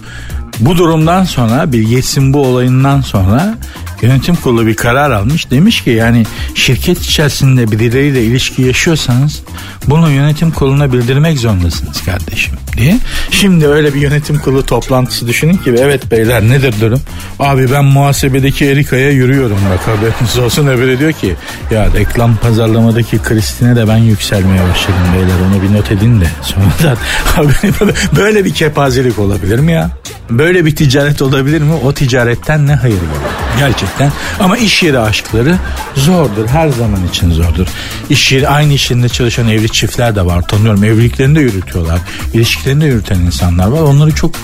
Bu 0.61 0.77
durumdan 0.77 1.25
sonra 1.25 1.73
bir 1.73 1.89
yesin 1.89 2.33
bu 2.33 2.47
olayından 2.47 3.01
sonra 3.01 3.55
yönetim 4.03 4.37
kurulu 4.37 4.67
bir 4.67 4.75
karar 4.75 5.11
almış. 5.11 5.51
Demiş 5.51 5.85
ki 5.85 5.91
yani 5.91 6.25
şirket 6.55 7.01
içerisinde 7.01 7.71
birileriyle 7.71 8.25
ilişki 8.25 8.63
yaşıyorsanız 8.63 9.43
bunu 9.87 10.11
yönetim 10.11 10.51
kuruluna 10.51 10.93
bildirmek 10.93 11.39
zorundasınız 11.39 12.05
kardeşim 12.05 12.55
diye. 12.77 12.99
Şimdi 13.31 13.67
öyle 13.67 13.95
bir 13.95 14.01
yönetim 14.01 14.39
kurulu 14.39 14.67
toplantısı 14.67 15.27
düşünün 15.27 15.57
ki 15.57 15.75
evet 15.79 16.11
beyler 16.11 16.43
nedir 16.43 16.75
durum? 16.81 17.01
Abi 17.39 17.71
ben 17.73 17.85
muhasebedeki 17.85 18.67
Erika'ya 18.67 19.11
yürüyorum 19.11 19.59
bak 19.71 19.89
haberiniz 19.89 20.39
olsun 20.39 20.67
öbürü 20.67 20.99
diyor 20.99 21.13
ki 21.13 21.35
ya 21.71 21.93
reklam 21.93 22.37
pazarlamadaki 22.37 23.19
Kristine 23.19 23.77
de 23.77 23.89
ben 23.89 23.97
yükselmeye 23.97 24.63
başladım 24.71 25.03
beyler 25.15 25.35
onu 25.49 25.63
bir 25.63 25.79
not 25.79 25.93
edin 25.93 26.21
de 26.21 26.27
sonradan 26.43 26.97
böyle 28.17 28.45
bir 28.45 28.55
kepazelik 28.55 29.19
olabilir 29.19 29.59
mi 29.59 29.73
ya? 29.73 29.91
Böyle 30.31 30.65
bir 30.65 30.77
ticaret 30.77 31.23
olabilir 31.23 31.63
mi? 31.63 31.73
O 31.85 31.93
ticaretten 31.95 32.67
ne 32.67 32.75
hayır 32.75 32.95
var? 32.95 33.42
Gerçekten. 33.59 34.13
Ama 34.41 34.57
iş 34.57 34.83
yeri 34.83 34.99
aşkları 34.99 35.59
zordur. 35.95 36.49
Her 36.49 36.69
zaman 36.69 37.07
için 37.07 37.31
zordur. 37.31 37.67
İş 38.11 38.33
yeri 38.33 38.49
aynı 38.49 38.73
iş 38.73 38.91
yerinde 38.91 39.09
çalışan 39.09 39.49
evli 39.49 39.69
çiftler 39.69 40.17
de 40.17 40.27
var. 40.27 40.43
Tanıyorum. 40.43 40.85
Evliliklerini 40.85 41.35
de 41.35 41.41
yürütüyorlar. 41.41 42.01
İlişkilerini 42.35 42.81
de 42.85 42.87
yürüten 42.87 43.21
insanlar 43.21 43.67
var. 43.67 43.81
Onları 43.81 44.15
çok 44.15 44.35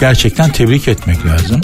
gerçekten 0.00 0.50
tebrik 0.50 0.88
etmek 0.88 1.26
lazım. 1.26 1.60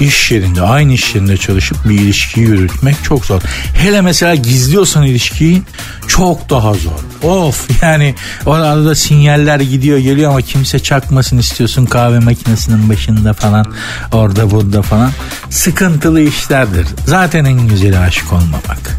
İş 0.00 0.30
yerinde, 0.30 0.62
aynı 0.62 0.92
iş 0.92 1.14
yerinde 1.14 1.36
çalışıp 1.36 1.88
bir 1.88 1.94
ilişkiyi 2.00 2.46
yürütmek 2.46 2.96
çok 3.04 3.24
zor. 3.26 3.42
Hele 3.74 4.00
mesela 4.00 4.34
gizliyorsan 4.34 5.02
ilişkiyi 5.02 5.62
çok 6.08 6.50
daha 6.50 6.74
zor. 6.74 7.30
Of 7.30 7.82
yani 7.82 8.14
orada 8.46 8.84
da 8.84 8.94
sinyaller 8.94 9.60
gidiyor 9.60 9.98
geliyor 9.98 10.30
ama 10.30 10.42
kimse 10.42 10.78
çakmasın 10.78 11.38
istiyorsun 11.38 11.86
kahve 11.86 12.18
makinesinin 12.18 12.88
başında 12.88 13.32
falan 13.32 13.66
orada 14.12 14.50
burada 14.50 14.82
falan. 14.82 15.10
Sıkıntılı 15.50 16.20
işlerdir. 16.30 16.86
Zaten 17.06 17.44
en 17.44 17.68
güzeli 17.68 17.98
aşık 17.98 18.32
olmamak. 18.32 18.98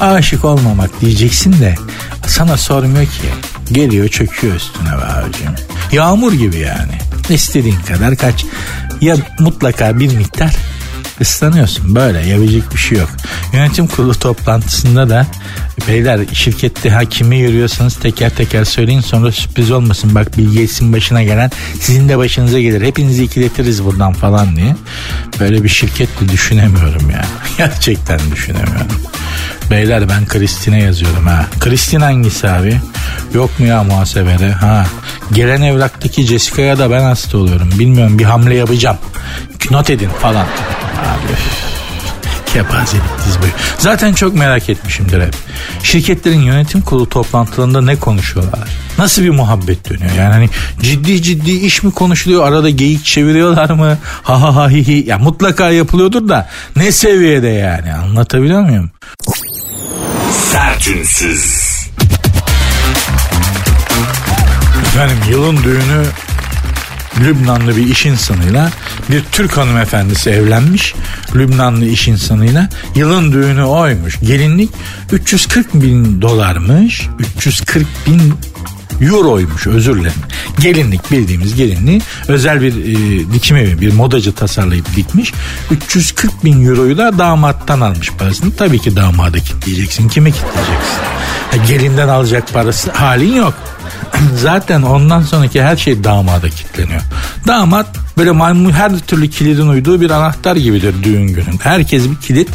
Aşık 0.00 0.44
olmamak 0.44 1.00
diyeceksin 1.00 1.52
de 1.52 1.74
sana 2.26 2.56
sormuyor 2.56 3.04
ki. 3.04 3.28
Geliyor 3.72 4.08
çöküyor 4.08 4.54
üstüne 4.54 4.92
be 4.92 5.04
abicim. 5.04 5.54
Yağmur 5.92 6.32
gibi 6.32 6.58
yani. 6.58 6.98
İstediğin 7.28 7.80
kadar 7.80 8.16
kaç. 8.16 8.44
Ya 9.00 9.16
mutlaka 9.38 10.00
bir 10.00 10.16
miktar 10.16 10.56
ıslanıyorsun 11.20 11.94
böyle 11.94 12.18
yapabilecek 12.18 12.72
bir 12.72 12.78
şey 12.78 12.98
yok. 12.98 13.10
Yönetim 13.52 13.86
kurulu 13.86 14.14
toplantısında 14.14 15.08
da 15.08 15.26
beyler 15.88 16.20
şirkette 16.32 16.90
hakimi 16.90 17.36
yürüyorsanız 17.36 17.96
teker 17.96 18.30
teker 18.30 18.64
söyleyin 18.64 19.00
sonra 19.00 19.32
sürpriz 19.32 19.70
olmasın. 19.70 20.14
Bak 20.14 20.38
Bill 20.38 20.68
başına 20.92 21.22
gelen 21.22 21.50
sizin 21.80 22.08
de 22.08 22.18
başınıza 22.18 22.60
gelir. 22.60 22.82
Hepinizi 22.86 23.24
ikiletiriz 23.24 23.84
buradan 23.84 24.12
falan 24.12 24.56
diye. 24.56 24.76
Böyle 25.40 25.64
bir 25.64 25.68
şirket 25.68 26.20
de 26.20 26.28
düşünemiyorum 26.28 27.10
ya. 27.10 27.24
Gerçekten 27.58 28.20
düşünemiyorum. 28.32 28.86
Beyler 29.70 30.08
ben 30.08 30.26
Kristin'e 30.26 30.82
yazıyorum 30.82 31.26
ha. 31.26 31.46
Kristin 31.60 32.00
hangisi 32.00 32.48
abi? 32.48 32.80
Yok 33.34 33.60
mu 33.60 33.66
ya 33.66 33.84
muhasebede? 33.84 34.50
Ha. 34.50 34.86
Gelen 35.32 35.62
evraktaki 35.62 36.26
Jessica'ya 36.26 36.78
da 36.78 36.90
ben 36.90 37.00
hasta 37.02 37.38
oluyorum. 37.38 37.70
Bilmiyorum 37.78 38.18
bir 38.18 38.24
hamle 38.24 38.54
yapacağım. 38.54 38.96
Not 39.70 39.90
edin 39.90 40.08
falan. 40.08 40.46
Abi 41.00 41.79
kepazelik 42.52 43.02
diz 43.26 43.40
boyu. 43.42 43.50
Zaten 43.78 44.12
çok 44.12 44.34
merak 44.34 44.68
etmişimdir 44.68 45.22
hep. 45.22 45.34
Şirketlerin 45.82 46.40
yönetim 46.40 46.80
kurulu 46.80 47.08
toplantılarında 47.08 47.80
ne 47.80 47.96
konuşuyorlar? 47.96 48.68
Nasıl 48.98 49.22
bir 49.22 49.30
muhabbet 49.30 49.90
dönüyor? 49.90 50.14
Yani 50.18 50.32
hani 50.32 50.48
ciddi 50.82 51.22
ciddi 51.22 51.50
iş 51.50 51.82
mi 51.82 51.92
konuşuluyor? 51.92 52.48
Arada 52.48 52.70
geyik 52.70 53.04
çeviriyorlar 53.04 53.70
mı? 53.70 53.98
Ha 54.22 54.42
ha 54.42 54.56
ha 54.56 54.70
hi 54.70 54.86
hi. 54.86 55.04
Ya 55.08 55.18
mutlaka 55.18 55.70
yapılıyordur 55.70 56.28
da 56.28 56.48
ne 56.76 56.92
seviyede 56.92 57.48
yani? 57.48 57.94
Anlatabiliyor 57.94 58.60
muyum? 58.60 58.90
Sertünsüz. 60.52 61.70
Efendim 64.86 65.16
yılın 65.30 65.56
düğünü 65.56 66.04
Lübnanlı 67.20 67.76
bir 67.76 67.86
iş 67.86 68.06
insanıyla 68.06 68.70
bir 69.10 69.22
Türk 69.32 69.56
hanımefendisi 69.56 70.30
evlenmiş. 70.30 70.94
Lübnanlı 71.34 71.86
iş 71.86 72.08
insanıyla 72.08 72.68
yılın 72.94 73.32
düğünü 73.32 73.62
oymuş. 73.62 74.20
Gelinlik 74.20 74.70
340 75.12 75.74
bin 75.74 76.22
dolarmış. 76.22 77.08
340 77.36 77.86
bin 78.06 78.34
euroymuş 79.00 79.66
özür 79.66 80.00
dilerim. 80.00 80.22
Gelinlik 80.60 81.10
bildiğimiz 81.10 81.54
gelinliği 81.54 82.02
özel 82.28 82.62
bir 82.62 82.72
e, 82.72 83.32
dikim 83.32 83.56
evi 83.56 83.80
bir 83.80 83.92
modacı 83.92 84.32
tasarlayıp 84.32 84.96
dikmiş. 84.96 85.32
340 85.70 86.44
bin 86.44 86.66
euroyu 86.66 86.98
da 86.98 87.18
damattan 87.18 87.80
almış 87.80 88.10
parasını. 88.10 88.56
Tabii 88.56 88.78
ki 88.78 88.96
damada 88.96 89.38
kitleyeceksin. 89.38 90.08
Kimi 90.08 90.32
kitleyeceksin? 90.32 91.00
Ha, 91.50 91.56
gelinden 91.68 92.08
alacak 92.08 92.52
parası 92.52 92.90
halin 92.90 93.34
yok. 93.34 93.54
Zaten 94.36 94.82
ondan 94.82 95.22
sonraki 95.22 95.62
her 95.62 95.76
şey 95.76 96.04
damada 96.04 96.48
kilitleniyor. 96.48 97.00
Damat 97.46 97.86
böyle 98.18 98.30
maymun 98.30 98.70
her 98.70 98.98
türlü 98.98 99.30
kilidin 99.30 99.68
uyduğu 99.68 100.00
bir 100.00 100.10
anahtar 100.10 100.56
gibidir 100.56 100.94
düğün 101.02 101.26
gününde. 101.26 101.64
Herkes 101.64 102.10
bir 102.10 102.16
kilit 102.16 102.48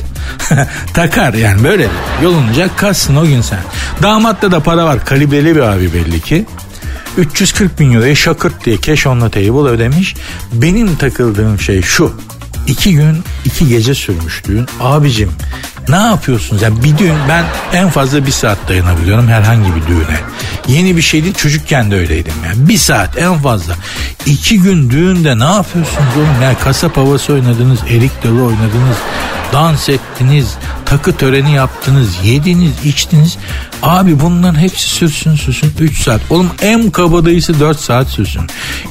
takar 0.94 1.34
yani 1.34 1.64
böyle 1.64 1.88
yolunca 2.24 2.76
kalsın 2.76 3.16
o 3.16 3.26
gün 3.26 3.42
sen. 3.42 3.60
Damatta 4.04 4.52
da 4.52 4.60
para 4.60 4.86
var 4.86 5.06
kalibreli 5.06 5.56
bir 5.56 5.62
abi 5.62 5.94
belli 5.94 6.22
ki. 6.22 6.46
340 7.18 7.80
bin 7.80 7.94
euroya 7.94 8.16
şakırt 8.16 8.66
diye 8.66 8.82
cash 8.82 9.08
on 9.08 9.20
the 9.20 9.30
table 9.30 9.70
ödemiş. 9.70 10.16
Benim 10.54 10.96
takıldığım 10.96 11.60
şey 11.60 11.82
şu. 11.82 12.14
İki 12.68 12.94
gün 12.94 13.24
iki 13.46 13.68
gece 13.68 13.96
sürmüş 13.96 14.44
düğün. 14.48 14.68
Abicim 14.80 15.32
ne 15.90 15.96
yapıyorsunuz? 15.96 16.62
Yani 16.62 16.84
bir 16.84 16.98
düğün 16.98 17.16
ben 17.30 17.44
en 17.74 17.90
fazla 17.90 18.26
bir 18.26 18.32
saat 18.32 18.58
dayanabiliyorum 18.70 19.28
herhangi 19.28 19.76
bir 19.76 19.88
düğüne. 19.88 20.20
Yeni 20.68 20.98
bir 20.98 21.02
şey 21.02 21.24
değil 21.24 21.34
çocukken 21.34 21.92
de 21.92 21.96
öyleydim 21.96 22.34
yani. 22.46 22.70
Bir 22.70 22.78
saat 22.78 23.18
en 23.18 23.38
fazla. 23.38 23.76
İki 24.26 24.62
gün 24.62 24.90
düğünde 24.90 25.40
ne 25.40 25.44
yapıyorsunuz 25.44 26.18
oğlum? 26.18 26.42
Yani 26.44 26.58
kasap 26.64 26.98
havası 26.98 27.34
oynadınız, 27.34 27.80
erik 27.90 28.24
dalı 28.24 28.44
oynadınız, 28.44 28.98
dans 29.56 29.90
ettiniz, 29.90 30.58
takı 30.86 31.18
töreni 31.18 31.54
yaptınız, 31.54 32.10
yediniz, 32.24 32.86
içtiniz. 32.86 33.38
Abi 33.84 34.20
bunların 34.20 34.60
hepsi 34.60 34.90
sürsün 34.90 35.36
sürsün 35.36 35.74
3 35.80 36.04
saat. 36.04 36.22
Oğlum 36.30 36.50
en 36.62 36.92
kabadayısı 36.92 37.60
4 37.60 37.80
saat 37.80 38.08
sürsün. 38.08 38.42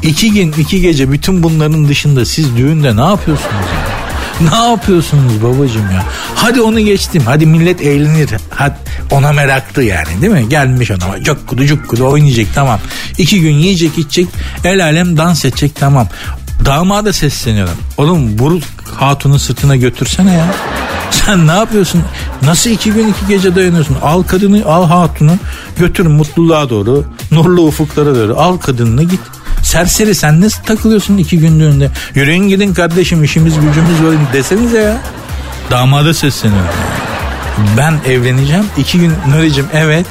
İki 0.02 0.32
gün 0.32 0.52
iki 0.52 0.80
gece 0.80 1.12
bütün 1.12 1.42
bunların 1.42 1.88
dışında 1.88 2.24
siz 2.24 2.56
düğünde 2.56 2.96
ne 2.96 3.00
yapıyorsunuz 3.00 3.64
yani? 3.74 4.50
Ne 4.50 4.70
yapıyorsunuz 4.70 5.42
babacım 5.42 5.90
ya? 5.92 6.04
Hadi 6.34 6.60
onu 6.60 6.80
geçtim. 6.80 7.22
Hadi 7.26 7.46
millet 7.46 7.82
eğlenir. 7.82 8.30
Hadi 8.50 8.76
ona 9.10 9.32
meraklı 9.32 9.82
yani 9.82 10.20
değil 10.20 10.32
mi? 10.32 10.48
Gelmiş 10.48 10.90
ona. 10.90 11.22
Cukkudu 11.22 11.66
cukkudu 11.66 12.04
oynayacak 12.04 12.46
tamam. 12.54 12.80
İki 13.18 13.40
gün 13.40 13.54
yiyecek 13.54 13.98
içecek. 13.98 14.28
El 14.64 14.84
alem 14.84 15.16
dans 15.16 15.44
edecek 15.44 15.74
tamam. 15.74 16.08
Damada 16.64 17.12
sesleniyorum. 17.12 17.74
Oğlum 17.96 18.38
bu 18.38 18.60
hatunu 18.98 19.38
sırtına 19.38 19.76
götürsene 19.76 20.32
ya. 20.32 20.46
Sen 21.10 21.46
ne 21.46 21.52
yapıyorsun? 21.52 22.02
Nasıl 22.42 22.70
iki 22.70 22.92
gün 22.92 23.08
iki 23.08 23.26
gece 23.28 23.54
dayanıyorsun? 23.56 23.96
Al 24.02 24.22
kadını 24.22 24.66
al 24.66 24.86
hatunu 24.86 25.32
götür 25.78 26.06
mutluluğa 26.06 26.70
doğru. 26.70 27.04
Nurlu 27.30 27.62
ufuklara 27.62 28.14
doğru. 28.14 28.36
Al 28.38 28.56
kadınını 28.56 29.02
git. 29.02 29.20
Serseri 29.62 30.14
sen 30.14 30.40
nasıl 30.40 30.62
takılıyorsun 30.62 31.16
iki 31.18 31.38
günlüğünde? 31.38 31.90
Yürüyün 32.14 32.48
gidin 32.48 32.74
kardeşim 32.74 33.24
işimiz 33.24 33.54
gücümüz 33.54 34.02
var 34.02 34.32
desenize 34.32 34.80
ya. 34.80 34.96
Damada 35.70 36.14
sesleniyorum. 36.14 36.68
Ben 37.78 37.94
evleneceğim. 38.06 38.64
iki 38.78 38.98
gün 39.00 39.12
Nuri'cim 39.28 39.66
evet. 39.72 40.06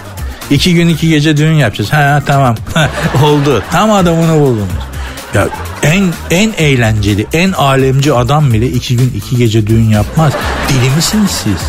iki 0.50 0.74
gün 0.74 0.88
iki 0.88 1.10
gece 1.10 1.38
düğün 1.38 1.54
yapacağız. 1.54 1.94
Ha 1.94 2.22
tamam. 2.26 2.56
Oldu. 3.24 3.64
Tam 3.72 3.92
adamını 3.92 4.40
buldunuz. 4.42 4.93
Ya 5.34 5.48
en 5.84 6.14
en 6.32 6.54
eğlenceli, 6.58 7.28
en 7.34 7.52
alemci 7.52 8.14
adam 8.14 8.54
bile 8.54 8.68
iki 8.68 8.98
gün 8.98 9.14
iki 9.16 9.38
gece 9.38 9.68
düğün 9.68 9.90
yapmaz. 9.90 10.34
Deli 10.70 10.96
misiniz 10.96 11.32
siz? 11.32 11.62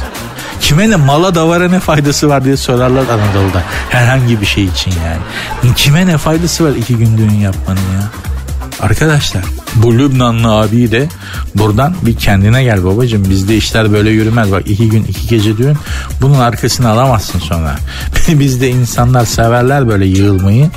Kime 0.60 0.90
ne 0.90 0.96
mala 0.96 1.34
davara 1.34 1.68
ne 1.68 1.80
faydası 1.80 2.28
var 2.28 2.44
diye 2.44 2.56
sorarlar 2.56 3.02
Anadolu'da. 3.02 3.62
Herhangi 3.90 4.40
bir 4.40 4.46
şey 4.46 4.64
için 4.64 4.90
yani. 4.90 5.74
Kime 5.74 6.06
ne 6.06 6.18
faydası 6.18 6.64
var 6.64 6.70
iki 6.76 6.96
gün 6.96 7.18
düğün 7.18 7.34
yapmanın 7.34 7.80
ya? 7.80 8.10
Arkadaşlar 8.80 9.44
bu 9.74 9.98
Lübnanlı 9.98 10.54
abi 10.54 10.92
de 10.92 11.08
buradan 11.54 11.94
bir 12.02 12.16
kendine 12.16 12.64
gel 12.64 12.84
babacığım. 12.84 13.30
Bizde 13.30 13.56
işler 13.56 13.92
böyle 13.92 14.10
yürümez. 14.10 14.52
Bak 14.52 14.62
iki 14.66 14.88
gün 14.88 15.04
iki 15.04 15.28
gece 15.28 15.58
düğün. 15.58 15.76
Bunun 16.20 16.38
arkasını 16.40 16.88
alamazsın 16.88 17.38
sonra. 17.38 17.76
Bizde 18.28 18.68
insanlar 18.68 19.24
severler 19.24 19.88
böyle 19.88 20.06
yığılmayı. 20.06 20.70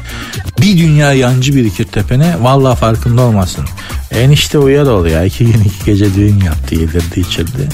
Bir 0.62 0.78
dünya 0.78 1.14
yancı 1.14 1.56
birikir 1.56 1.86
tepene 1.86 2.36
valla 2.42 2.76
farkında 2.76 3.22
olmasın. 3.22 3.66
Enişte 4.12 4.58
uyar 4.58 4.86
ol 4.86 5.06
ya. 5.06 5.24
İki 5.24 5.46
gün 5.46 5.64
iki 5.64 5.86
gece 5.86 6.16
düğün 6.16 6.40
yaptı 6.40 6.76
yedirdi 6.76 7.20
içirdi 7.20 7.70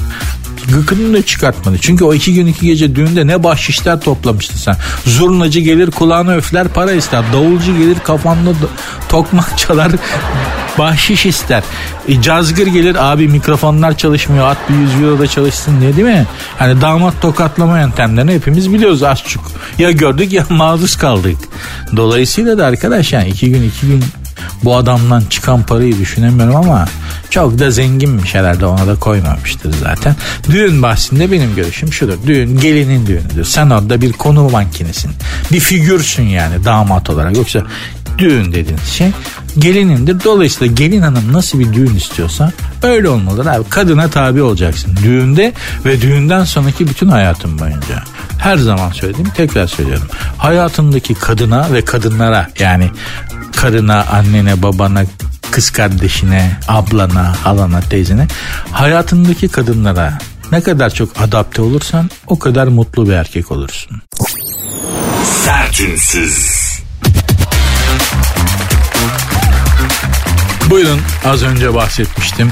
gıkını 0.72 1.14
da 1.14 1.26
çıkartmadı. 1.26 1.78
Çünkü 1.82 2.04
o 2.04 2.14
iki 2.14 2.34
gün 2.34 2.48
iki 2.48 2.66
gece 2.66 2.96
düğünde 2.96 3.28
ne 3.28 3.44
bahşişler 3.44 4.00
toplamıştın 4.00 4.58
sen. 4.58 4.78
Zurnacı 5.06 5.60
gelir 5.60 5.92
kulağına 5.92 6.34
öfler 6.36 6.68
para 6.68 6.92
ister. 6.92 7.24
Davulcu 7.34 7.78
gelir 7.78 7.98
kafanda 8.04 8.50
tokmak 9.10 9.58
çalar. 9.58 9.92
Bahşiş 10.78 11.26
ister. 11.26 11.64
E, 12.08 12.22
cazgır 12.22 12.68
gelir 12.68 13.12
abi 13.12 13.28
mikrofonlar 13.28 13.98
çalışmıyor 13.98 14.48
at 14.48 14.58
bir 14.70 14.76
100 14.76 15.02
euro 15.02 15.20
da 15.20 15.28
çalışsın 15.28 15.82
diye 15.82 15.96
değil 15.96 16.08
mi? 16.08 16.26
Hani 16.60 16.82
damat 16.82 17.22
tokatlama 17.22 17.80
yöntemlerini 17.80 18.34
hepimiz 18.34 18.74
biliyoruz 18.74 19.04
az 19.04 19.24
çok. 19.28 19.44
Ya 19.78 19.92
gördük 19.92 20.34
ya 20.34 20.46
maruz 20.50 20.96
kaldık. 20.96 21.38
Dolayısıyla 21.96 22.58
da 22.58 22.66
arkadaş 22.66 23.14
yani 23.14 23.30
iki 23.30 23.50
gün 23.50 23.64
iki 23.64 23.88
gün 23.88 24.04
bu 24.64 24.76
adamdan 24.76 25.24
çıkan 25.30 25.64
parayı 25.64 25.98
düşünemiyorum 25.98 26.56
ama 26.56 26.86
çok 27.30 27.60
da 27.60 27.72
zenginmiş 27.72 28.36
herhalde 28.36 28.66
ona 28.66 28.88
da 28.88 28.96
koymamıştır 28.96 29.74
zaten. 29.74 30.16
Düğün 30.52 30.84
bahsinde 30.84 31.32
benim 31.32 31.56
görüşüm 31.56 31.94
şudur. 31.94 32.18
Düğün 32.28 32.60
gelinin 32.60 33.08
düğünüdür. 33.08 33.46
Sen 33.46 33.70
orada 33.70 34.02
bir 34.02 34.12
konu 34.14 34.50
mankinisin. 34.50 35.12
Bir 35.52 35.60
figürsün 35.60 36.24
yani 36.24 36.66
damat 36.66 37.10
olarak. 37.10 37.38
Yoksa 37.38 37.64
düğün 38.18 38.54
dediğiniz 38.54 38.88
şey 38.88 39.12
gelinindir. 39.60 40.24
Dolayısıyla 40.24 40.74
gelin 40.74 41.02
hanım 41.02 41.34
nasıl 41.34 41.60
bir 41.60 41.74
düğün 41.74 41.96
istiyorsa 41.96 42.52
öyle 42.84 43.10
olmalıdır 43.10 43.46
abi. 43.46 43.70
Kadına 43.70 44.08
tabi 44.08 44.42
olacaksın 44.42 44.98
düğünde 45.04 45.54
ve 45.86 46.02
düğünden 46.02 46.44
sonraki 46.44 46.88
bütün 46.88 47.08
hayatın 47.08 47.60
boyunca. 47.60 48.04
Her 48.38 48.58
zaman 48.58 48.92
söylediğim 48.92 49.30
tekrar 49.30 49.68
söylüyorum. 49.68 50.08
Hayatındaki 50.38 51.14
kadına 51.14 51.74
ve 51.74 51.86
kadınlara 51.86 52.50
yani 52.60 52.92
karına, 53.56 54.06
annene, 54.06 54.64
babana, 54.64 55.04
kız 55.52 55.70
kardeşine, 55.70 56.58
ablana, 56.68 57.36
halana, 57.44 57.82
teyzene 57.82 58.28
hayatındaki 58.72 59.48
kadınlara 59.48 60.18
ne 60.52 60.62
kadar 60.62 60.90
çok 60.90 61.22
adapte 61.22 61.62
olursan 61.62 62.10
o 62.28 62.40
kadar 62.40 62.68
mutlu 62.68 63.08
bir 63.08 63.14
erkek 63.14 63.52
olursun. 63.52 64.02
Sertünsüz. 65.46 66.63
Buyurun 70.74 71.00
az 71.26 71.44
önce 71.44 71.74
bahsetmiştim. 71.74 72.52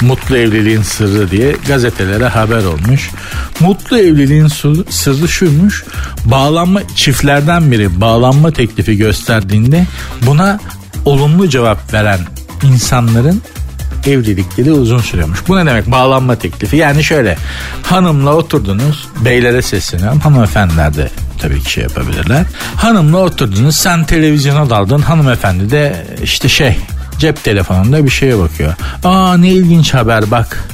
Mutlu 0.00 0.36
evliliğin 0.36 0.82
sırrı 0.82 1.30
diye 1.30 1.56
gazetelere 1.68 2.28
haber 2.28 2.64
olmuş. 2.64 3.10
Mutlu 3.60 3.98
evliliğin 3.98 4.46
sırrı 4.90 5.28
şuymuş. 5.28 5.84
Bağlanma 6.24 6.80
çiftlerden 6.96 7.72
biri 7.72 8.00
bağlanma 8.00 8.50
teklifi 8.50 8.96
gösterdiğinde 8.96 9.86
buna 10.26 10.60
olumlu 11.04 11.48
cevap 11.48 11.92
veren 11.92 12.18
insanların 12.62 13.42
evlilikleri 14.06 14.72
uzun 14.72 14.98
sürüyormuş. 14.98 15.38
Bu 15.48 15.56
ne 15.56 15.66
demek? 15.66 15.90
Bağlanma 15.90 16.36
teklifi. 16.36 16.76
Yani 16.76 17.04
şöyle 17.04 17.36
hanımla 17.82 18.34
oturdunuz 18.34 19.08
beylere 19.20 19.62
sesleniyorum 19.62 20.20
hanımefendiler 20.20 20.96
de 20.96 21.10
tabii 21.38 21.60
ki 21.60 21.72
şey 21.72 21.84
yapabilirler. 21.84 22.44
Hanımla 22.76 23.18
oturdunuz 23.18 23.76
sen 23.76 24.04
televizyona 24.04 24.70
daldın 24.70 25.02
hanımefendi 25.02 25.70
de 25.70 26.06
işte 26.22 26.48
şey 26.48 26.76
cep 27.22 27.44
telefonunda 27.44 28.04
bir 28.04 28.10
şeye 28.10 28.38
bakıyor. 28.38 28.74
Aa 29.04 29.36
ne 29.36 29.48
ilginç 29.48 29.94
haber 29.94 30.30
bak 30.30 30.64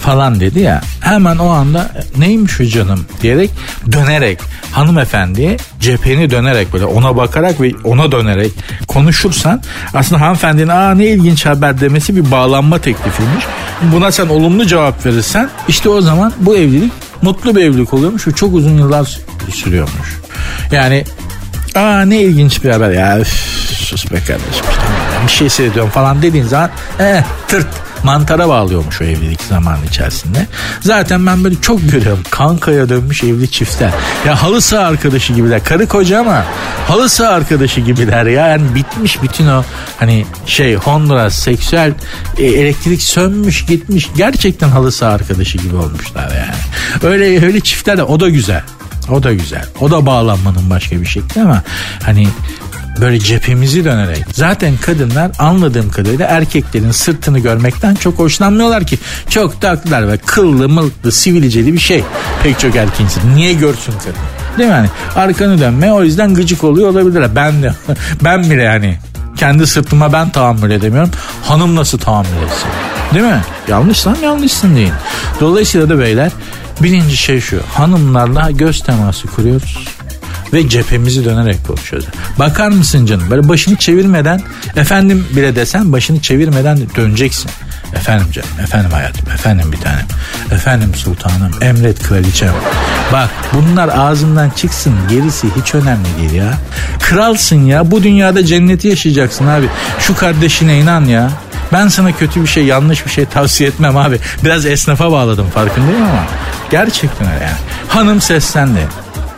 falan 0.00 0.40
dedi 0.40 0.60
ya 0.60 0.80
hemen 1.00 1.36
o 1.36 1.48
anda 1.48 1.90
neymiş 2.18 2.60
o 2.60 2.64
canım 2.64 3.06
diyerek 3.22 3.50
dönerek 3.92 4.38
hanımefendiye 4.72 5.56
cepheni 5.80 6.30
dönerek 6.30 6.72
böyle 6.72 6.84
ona 6.84 7.16
bakarak 7.16 7.60
ve 7.60 7.72
ona 7.84 8.12
dönerek 8.12 8.52
konuşursan 8.88 9.62
aslında 9.94 10.20
hanımefendinin 10.20 10.68
aa 10.68 10.94
ne 10.94 11.06
ilginç 11.06 11.46
haber 11.46 11.80
demesi 11.80 12.16
bir 12.16 12.30
bağlanma 12.30 12.78
teklifiymiş. 12.78 13.44
Buna 13.82 14.12
sen 14.12 14.28
olumlu 14.28 14.66
cevap 14.66 15.06
verirsen 15.06 15.50
işte 15.68 15.88
o 15.88 16.00
zaman 16.00 16.32
bu 16.38 16.56
evlilik 16.56 16.92
mutlu 17.22 17.56
bir 17.56 17.64
evlilik 17.64 17.94
oluyormuş 17.94 18.26
ve 18.26 18.32
çok 18.32 18.54
uzun 18.54 18.78
yıllar 18.78 19.18
sürüyormuş. 19.54 20.20
Yani 20.72 21.04
aa 21.74 22.02
ne 22.02 22.22
ilginç 22.22 22.64
bir 22.64 22.70
haber 22.70 22.90
ya 22.90 23.20
üf, 23.20 23.28
sus 23.72 24.12
be 24.12 24.16
kardeşim 24.16 24.66
bir 25.26 25.32
şey 25.32 25.48
seyrediyorum 25.48 25.90
falan 25.90 26.22
dediğin 26.22 26.44
zaman 26.44 26.70
eh 26.98 27.22
tırt 27.48 27.68
mantara 28.04 28.48
bağlıyormuş 28.48 29.00
o 29.00 29.04
evlilik 29.04 29.40
zamanı 29.40 29.86
içerisinde. 29.86 30.46
Zaten 30.80 31.26
ben 31.26 31.44
böyle 31.44 31.60
çok 31.60 31.90
görüyorum 31.90 32.22
kankaya 32.30 32.88
dönmüş 32.88 33.24
evli 33.24 33.50
çiftler. 33.50 33.90
Ya 34.26 34.42
halı 34.42 34.60
saha 34.60 34.86
arkadaşı 34.86 35.32
gibiler. 35.32 35.64
Karı 35.64 35.86
koca 35.86 36.20
ama 36.20 36.44
halı 36.88 37.08
saha 37.08 37.30
arkadaşı 37.30 37.80
gibiler 37.80 38.26
ya. 38.26 38.46
Yani 38.46 38.74
bitmiş 38.74 39.22
bütün 39.22 39.46
o 39.46 39.64
hani 39.98 40.26
şey 40.46 40.74
Honduras 40.74 41.34
seksüel 41.34 41.92
e, 42.38 42.44
elektrik 42.44 43.02
sönmüş 43.02 43.66
gitmiş. 43.66 44.08
Gerçekten 44.16 44.68
halı 44.68 44.92
saha 44.92 45.12
arkadaşı 45.12 45.58
gibi 45.58 45.76
olmuşlar 45.76 46.30
yani. 46.30 47.12
Öyle 47.12 47.46
öyle 47.46 47.60
çiftler 47.60 47.96
de 47.96 48.02
o 48.02 48.20
da 48.20 48.28
güzel. 48.28 48.62
O 49.10 49.22
da 49.22 49.32
güzel. 49.32 49.64
O 49.80 49.90
da 49.90 50.06
bağlanmanın 50.06 50.70
başka 50.70 51.00
bir 51.00 51.06
şekli 51.06 51.42
ama 51.42 51.62
hani 52.02 52.28
böyle 53.00 53.18
cephemizi 53.18 53.84
dönerek. 53.84 54.24
Zaten 54.32 54.76
kadınlar 54.76 55.30
anladığım 55.38 55.90
kadarıyla 55.90 56.26
erkeklerin 56.26 56.90
sırtını 56.90 57.38
görmekten 57.38 57.94
çok 57.94 58.18
hoşlanmıyorlar 58.18 58.84
ki. 58.84 58.98
Çok 59.28 59.60
taktılar 59.60 60.08
ve 60.08 60.16
kıllı 60.16 60.68
mılıklı 60.68 61.12
sivilceli 61.12 61.72
bir 61.72 61.78
şey. 61.78 62.04
Pek 62.42 62.58
çok 62.58 62.76
erkeğin 62.76 63.10
Niye 63.34 63.52
görsün 63.52 63.92
kadın? 63.92 64.14
Değil 64.58 64.68
mi 64.68 64.74
hani? 64.74 64.88
Arkanı 65.16 65.60
dönme 65.60 65.92
o 65.92 66.02
yüzden 66.02 66.34
gıcık 66.34 66.64
oluyor 66.64 66.88
olabilir. 66.88 67.24
Ben 67.36 67.62
de 67.62 67.74
ben 68.24 68.50
bile 68.50 68.62
yani 68.62 68.98
kendi 69.36 69.66
sırtıma 69.66 70.12
ben 70.12 70.30
tahammül 70.30 70.70
edemiyorum. 70.70 71.10
Hanım 71.44 71.76
nasıl 71.76 71.98
tahammül 71.98 72.42
etsin? 72.46 72.68
Değil 73.14 73.24
mi? 73.24 73.40
Yanlışsam 73.68 74.16
yanlışsın 74.22 74.76
deyin. 74.76 74.92
Dolayısıyla 75.40 75.88
da 75.88 75.98
beyler 75.98 76.32
birinci 76.80 77.16
şey 77.16 77.40
şu. 77.40 77.60
Hanımlarla 77.74 78.50
göz 78.50 78.80
teması 78.80 79.28
kuruyoruz 79.28 80.01
ve 80.52 80.68
cephemizi 80.68 81.24
dönerek 81.24 81.66
konuşuyoruz. 81.66 82.08
Bakar 82.38 82.68
mısın 82.68 83.06
canım 83.06 83.30
böyle 83.30 83.48
başını 83.48 83.76
çevirmeden 83.76 84.42
efendim 84.76 85.26
bile 85.36 85.56
desen 85.56 85.92
başını 85.92 86.20
çevirmeden 86.20 86.78
döneceksin. 86.96 87.50
Efendim 87.94 88.26
canım, 88.32 88.48
efendim 88.62 88.90
hayatım, 88.90 89.30
efendim 89.32 89.72
bir 89.72 89.76
tanem, 89.76 90.06
efendim 90.50 90.94
sultanım, 90.94 91.52
emret 91.60 92.02
kraliçem. 92.02 92.52
Bak 93.12 93.30
bunlar 93.52 93.88
ağzından 93.88 94.50
çıksın 94.50 94.94
gerisi 95.10 95.48
hiç 95.60 95.74
önemli 95.74 96.06
değil 96.18 96.32
ya. 96.32 96.58
Kralsın 97.00 97.64
ya 97.66 97.90
bu 97.90 98.02
dünyada 98.02 98.46
cenneti 98.46 98.88
yaşayacaksın 98.88 99.46
abi. 99.46 99.66
Şu 100.00 100.16
kardeşine 100.16 100.78
inan 100.78 101.04
ya. 101.04 101.30
Ben 101.72 101.88
sana 101.88 102.12
kötü 102.12 102.42
bir 102.42 102.46
şey 102.46 102.64
yanlış 102.64 103.06
bir 103.06 103.10
şey 103.10 103.26
tavsiye 103.26 103.68
etmem 103.68 103.96
abi. 103.96 104.18
Biraz 104.44 104.66
esnafa 104.66 105.12
bağladım 105.12 105.50
farkındayım 105.50 106.02
ama. 106.02 106.24
Gerçekten 106.70 107.32
öyle 107.32 107.44
yani. 107.44 107.56
Hanım 107.88 108.20
seslendi. 108.20 108.80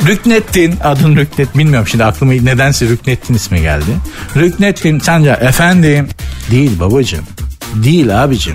Rüknettin 0.06 0.74
adın 0.84 1.16
Rüknet 1.16 1.58
bilmiyorum 1.58 1.88
şimdi 1.88 2.04
aklıma 2.04 2.32
nedense 2.32 2.88
Rüknettin 2.88 3.34
ismi 3.34 3.60
geldi. 3.60 3.90
Rüknettin 4.36 4.98
sence 4.98 5.30
efendim 5.30 6.08
değil 6.50 6.80
babacığım 6.80 7.24
değil 7.74 8.24
abicim 8.24 8.54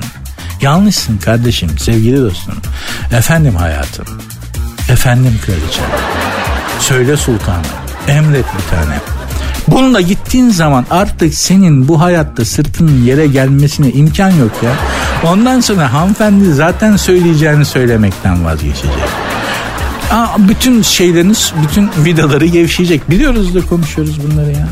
yanlışsın 0.62 1.18
kardeşim 1.18 1.70
sevgili 1.78 2.22
dostum 2.22 2.56
efendim 3.18 3.56
hayatım 3.56 4.06
efendim 4.90 5.40
kraliçem 5.46 5.86
söyle 6.80 7.18
sultanım 7.18 7.66
emret 8.08 8.46
bir 8.46 8.76
tane 8.76 9.00
Bununla 9.68 10.02
gittiğin 10.02 10.50
zaman 10.50 10.86
artık 10.92 11.34
senin 11.34 11.88
bu 11.88 12.02
hayatta 12.02 12.46
sırtının 12.46 13.04
yere 13.04 13.28
gelmesine 13.28 13.92
imkan 13.92 14.30
yok 14.30 14.52
ya. 14.64 14.72
Ondan 15.32 15.60
sonra 15.60 15.94
hanımefendi 15.94 16.54
zaten 16.54 16.96
söyleyeceğini 16.96 17.66
söylemekten 17.66 18.46
vazgeçecek. 18.46 18.92
Aa, 20.12 20.48
bütün 20.48 20.82
şeyleriniz, 20.82 21.54
bütün 21.64 21.90
vidaları 22.06 22.46
gevşeyecek. 22.46 23.10
Biliyoruz 23.10 23.56
da 23.56 23.62
konuşuyoruz 23.66 24.20
bunları 24.24 24.52
ya. 24.52 24.68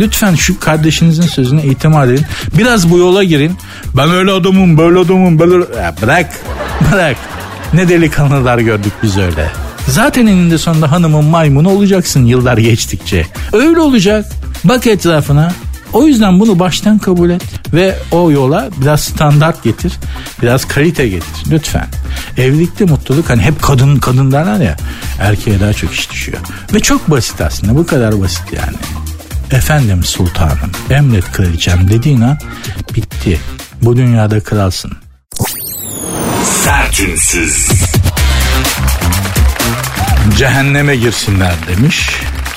Lütfen 0.00 0.34
şu 0.34 0.60
kardeşinizin 0.60 1.22
sözüne 1.22 1.64
itimat 1.64 2.08
edin. 2.08 2.24
Biraz 2.58 2.90
bu 2.90 2.98
yola 2.98 3.24
girin. 3.24 3.56
Ben 3.96 4.10
öyle 4.10 4.30
adamım, 4.30 4.78
böyle 4.78 4.98
adamım, 4.98 5.38
böyle... 5.38 5.54
Ya 5.54 5.94
bırak, 6.02 6.40
bırak. 6.92 7.16
Ne 7.74 7.88
delikanlılar 7.88 8.58
gördük 8.58 8.92
biz 9.02 9.16
öyle. 9.16 9.50
Zaten 9.88 10.26
eninde 10.26 10.58
sonunda 10.58 10.90
hanımın 10.90 11.24
maymunu 11.24 11.68
olacaksın 11.68 12.24
yıllar 12.24 12.58
geçtikçe. 12.58 13.26
Öyle 13.52 13.80
olacak. 13.80 14.26
Bak 14.64 14.86
etrafına. 14.86 15.52
O 15.92 16.06
yüzden 16.06 16.40
bunu 16.40 16.58
baştan 16.58 16.98
kabul 16.98 17.30
et 17.30 17.42
ve 17.74 17.98
o 18.10 18.30
yola 18.30 18.68
biraz 18.80 19.00
standart 19.00 19.64
getir, 19.64 19.92
biraz 20.42 20.64
kalite 20.64 21.08
getir 21.08 21.50
lütfen. 21.50 21.86
Evlilikte 22.36 22.84
mutluluk 22.84 23.30
hani 23.30 23.42
hep 23.42 23.62
kadın 23.62 23.96
kadın 23.96 24.32
derler 24.32 24.60
ya 24.60 24.76
erkeğe 25.20 25.60
daha 25.60 25.72
çok 25.72 25.92
iş 25.92 26.10
düşüyor. 26.10 26.38
Ve 26.74 26.80
çok 26.80 27.10
basit 27.10 27.40
aslında 27.40 27.76
bu 27.76 27.86
kadar 27.86 28.20
basit 28.20 28.52
yani. 28.52 28.76
Efendim 29.50 30.04
sultanım 30.04 30.70
emret 30.90 31.32
kraliçem 31.32 31.88
dediğin 31.88 32.20
an 32.20 32.38
bitti. 32.94 33.40
Bu 33.82 33.96
dünyada 33.96 34.40
kralsın. 34.40 34.92
Sertünsüz. 36.64 37.68
Cehenneme 40.38 40.96
girsinler 40.96 41.54
demiş. 41.68 42.10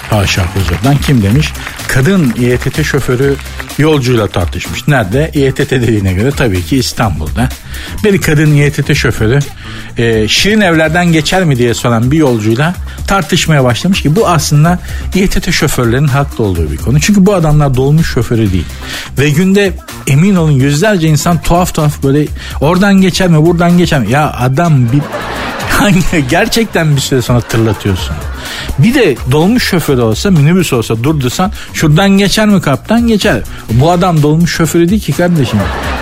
Haşa 0.10 0.44
huzurdan 0.56 0.98
kim 0.98 1.24
demiş? 1.24 1.54
Kadın 1.88 2.34
İETT 2.38 2.84
şoförü 2.84 3.36
yolcuyla 3.78 4.28
tartışmış. 4.28 4.88
Nerede? 4.88 5.32
İETT 5.34 5.72
dediğine 5.72 6.14
göre 6.14 6.32
tabii 6.32 6.64
ki 6.64 6.78
İstanbul'da. 6.78 7.50
Bir 8.04 8.22
kadın 8.22 8.54
İETT 8.54 8.96
şoförü 8.96 9.40
e, 9.98 10.28
şirin 10.28 10.62
evlerden 10.62 11.12
geçer 11.12 11.44
mi 11.44 11.58
diye 11.58 11.74
soran 11.74 12.12
bir 12.12 12.18
yolcuyla 12.18 12.74
tartışmaya 13.08 13.64
başlamış 13.64 14.02
ki 14.02 14.16
bu 14.16 14.28
aslında 14.28 14.80
İETT 15.16 15.52
şoförlerinin 15.52 16.08
haklı 16.08 16.44
olduğu 16.44 16.72
bir 16.72 16.78
konu. 16.78 17.00
Çünkü 17.00 17.26
bu 17.26 17.34
adamlar 17.34 17.76
dolmuş 17.76 18.14
şoförü 18.14 18.52
değil. 18.52 18.66
Ve 19.20 19.30
günde 19.30 19.74
emin 20.08 20.36
olun 20.36 20.52
yüzlerce 20.52 21.08
insan 21.08 21.42
tuhaf 21.42 21.74
tuhaf 21.74 22.04
böyle 22.04 22.28
oradan 22.62 23.02
geçer 23.02 23.28
mi 23.28 23.46
buradan 23.46 23.78
geçer 23.78 24.00
mi? 24.00 24.12
Ya 24.12 24.34
adam 24.40 24.92
bir 24.92 25.02
gerçekten 26.30 26.96
bir 26.96 27.02
süre 27.02 27.22
sonra 27.22 27.42
tırlatıyorsun. 27.42 28.16
Bir 28.80 28.94
de 28.94 29.16
dolmuş 29.32 29.64
şoförü 29.64 30.02
olsa 30.02 30.32
minibüs 30.32 30.74
olsa 30.74 31.04
durdursan 31.04 31.52
şuradan 31.74 32.10
geçer 32.10 32.48
mi 32.48 32.62
kaptan 32.62 33.08
geçer. 33.08 33.42
Bu 33.72 33.92
adam 33.92 34.24
dolmuş 34.24 34.56
şoförü 34.56 34.90
değil 34.90 35.02
ki 35.02 35.14
kardeşim. 35.14 35.60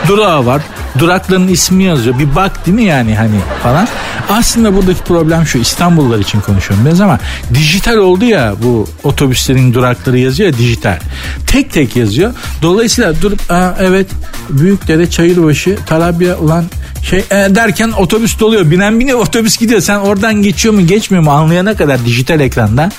Durağı 0.07 0.45
var. 0.45 0.61
Durakların 0.99 1.47
ismi 1.47 1.83
yazıyor. 1.83 2.19
Bir 2.19 2.35
bak 2.35 2.65
değil 2.65 2.75
mi 2.75 2.83
yani 2.83 3.15
hani 3.15 3.35
falan. 3.63 3.87
Aslında 4.29 4.75
buradaki 4.75 5.03
problem 5.03 5.45
şu 5.45 5.57
İstanbullular 5.57 6.19
için 6.19 6.41
konuşuyorum 6.41 6.85
biraz 6.85 7.01
ama 7.01 7.19
dijital 7.53 7.97
oldu 7.97 8.25
ya 8.25 8.53
bu 8.63 8.87
otobüslerin 9.03 9.73
durakları 9.73 10.17
yazıyor 10.17 10.51
ya 10.51 10.57
dijital. 10.57 10.99
Tek 11.47 11.71
tek 11.71 11.95
yazıyor. 11.95 12.33
Dolayısıyla 12.61 13.21
durup 13.21 13.51
Aa, 13.51 13.75
evet 13.79 14.07
Büyükdere 14.49 15.09
Çayırbaşı 15.09 15.77
Tarabya 15.85 16.37
ulan 16.37 16.65
şey 17.09 17.19
e, 17.19 17.23
derken 17.31 17.91
otobüs 17.91 18.39
doluyor. 18.39 18.71
Binen 18.71 18.99
biniyor 18.99 19.19
otobüs 19.19 19.57
gidiyor. 19.57 19.81
Sen 19.81 19.97
oradan 19.97 20.33
geçiyor 20.33 20.73
mu 20.73 20.87
geçmiyor 20.87 21.23
mu 21.23 21.31
anlayana 21.31 21.75
kadar 21.75 22.05
dijital 22.05 22.39
ekranda 22.39 22.89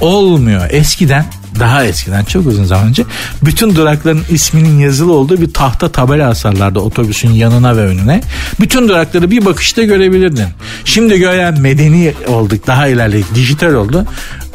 olmuyor. 0.00 0.66
Eskiden 0.70 1.24
daha 1.60 1.84
eskiden 1.84 2.24
çok 2.24 2.46
uzun 2.46 2.64
zaman 2.64 2.86
önce 2.86 3.04
bütün 3.42 3.76
durakların 3.76 4.22
isminin 4.30 4.78
yazılı 4.78 5.12
olduğu 5.12 5.40
bir 5.40 5.52
tahta 5.52 5.88
tabela 5.88 6.28
asarlardı 6.28 6.78
otobüsün 6.78 7.30
yanına 7.30 7.76
ve 7.76 7.80
önüne. 7.80 8.20
Bütün 8.60 8.88
durakları 8.88 9.30
bir 9.30 9.44
bakışta 9.44 9.82
görebilirdin. 9.82 10.46
Şimdi 10.84 11.18
gören 11.18 11.60
medeni 11.60 12.14
olduk 12.26 12.66
daha 12.66 12.86
ilerledik 12.86 13.34
dijital 13.34 13.74
oldu. 13.74 14.06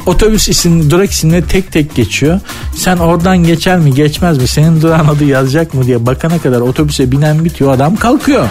Otobüs 0.06 0.48
isim, 0.48 0.90
durak 0.90 1.10
isimleri 1.10 1.46
tek 1.46 1.72
tek 1.72 1.94
geçiyor. 1.94 2.40
Sen 2.76 2.96
oradan 2.96 3.38
geçer 3.38 3.78
mi 3.78 3.94
geçmez 3.94 4.38
mi 4.38 4.48
senin 4.48 4.80
durağın 4.80 5.08
adı 5.08 5.24
yazacak 5.24 5.74
mı 5.74 5.86
diye 5.86 6.06
bakana 6.06 6.38
kadar 6.38 6.60
otobüse 6.60 7.12
binen 7.12 7.44
bitiyor 7.44 7.72
adam 7.72 7.96
kalkıyor. 7.96 8.48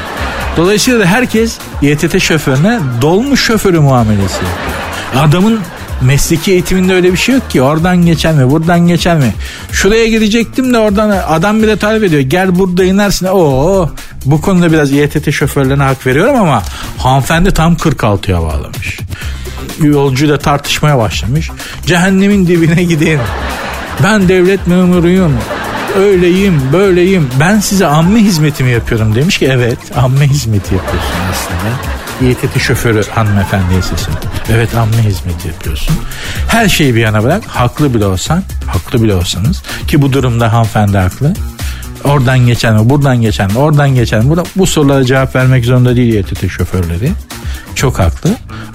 Dolayısıyla 0.58 1.06
herkes 1.06 1.58
YTT 1.82 2.22
şoförüne 2.22 2.80
dolmuş 3.02 3.42
şoförü 3.46 3.80
muamelesi. 3.80 4.42
Adamın 5.16 5.60
mesleki 6.02 6.52
eğitiminde 6.52 6.94
öyle 6.94 7.12
bir 7.12 7.18
şey 7.18 7.36
yok 7.36 7.50
ki. 7.50 7.62
Oradan 7.62 8.06
geçer 8.06 8.34
mi? 8.34 8.52
Buradan 8.52 8.88
geçer 8.88 9.18
mi? 9.18 9.34
Şuraya 9.72 10.08
gidecektim 10.08 10.74
de 10.74 10.78
oradan 10.80 11.10
adam 11.10 11.64
bile 11.64 11.78
talep 11.78 12.04
ediyor. 12.04 12.22
Gel 12.22 12.60
burada 12.60 12.84
inersin. 12.84 13.26
Oo, 13.28 13.90
bu 14.26 14.42
konuda 14.42 14.72
biraz 14.72 14.92
İETT 14.92 15.32
şoförlerine 15.32 15.84
hak 15.84 16.08
veriyorum 16.08 16.36
ama 16.36 16.64
hanımefendi 16.98 17.52
tam 17.52 17.74
46'ya 17.74 18.42
bağlamış. 18.42 19.00
Yolcuyla 19.82 20.38
tartışmaya 20.38 20.98
başlamış. 20.98 21.52
Cehennemin 21.86 22.48
dibine 22.48 22.84
gidin. 22.84 23.20
Ben 24.04 24.30
devlet 24.30 24.68
memuruyum 24.68 25.38
öyleyim 25.96 26.62
böyleyim 26.74 27.30
ben 27.40 27.60
size 27.60 27.88
amme 27.88 28.20
hizmetimi 28.20 28.72
yapıyorum 28.72 29.16
demiş 29.16 29.38
ki 29.38 29.46
evet 29.52 29.78
amme 29.96 30.28
hizmeti 30.28 30.76
yapıyorsun 30.76 31.14
aslında. 31.32 31.92
İETT 32.22 32.60
şoförü 32.60 33.04
hanımefendiye 33.10 33.82
sesin. 33.82 34.14
Evet 34.52 34.76
amme 34.76 34.98
hizmeti 35.04 35.48
yapıyorsun. 35.48 35.96
Her 36.48 36.70
şeyi 36.70 36.96
bir 36.96 37.00
yana 37.00 37.24
bırak. 37.24 37.44
Haklı 37.48 37.94
bile 37.94 38.06
olsan, 38.06 38.44
haklı 38.68 39.04
bile 39.04 39.16
olsanız 39.16 39.64
ki 39.88 40.02
bu 40.02 40.14
durumda 40.14 40.54
hanımefendi 40.54 40.98
haklı. 40.98 41.34
Oradan 42.04 42.40
geçen 42.40 42.76
mi, 42.76 42.90
buradan 42.90 43.22
geçen 43.22 43.52
mi, 43.52 43.58
oradan 43.58 43.96
geçen 43.96 44.26
mi? 44.26 44.38
Bu, 44.38 44.44
bu 44.56 44.68
sorulara 44.68 45.06
cevap 45.06 45.36
vermek 45.36 45.66
zorunda 45.66 45.96
değil 45.96 46.14
İETT 46.14 46.50
şoförleri. 46.52 47.12
Çok 47.76 48.00
haklı 48.00 48.30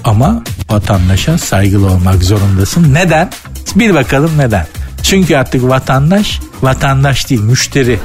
ama 0.05 0.43
vatandaşa 0.71 1.39
saygılı 1.39 1.91
olmak 1.91 2.23
zorundasın. 2.23 2.95
Neden? 2.95 3.31
Bir 3.77 3.95
bakalım 3.95 4.31
neden? 4.39 4.67
Çünkü 5.07 5.37
artık 5.37 5.63
vatandaş 5.63 6.41
vatandaş 6.63 7.31
değil 7.31 7.41
müşteri 7.41 7.99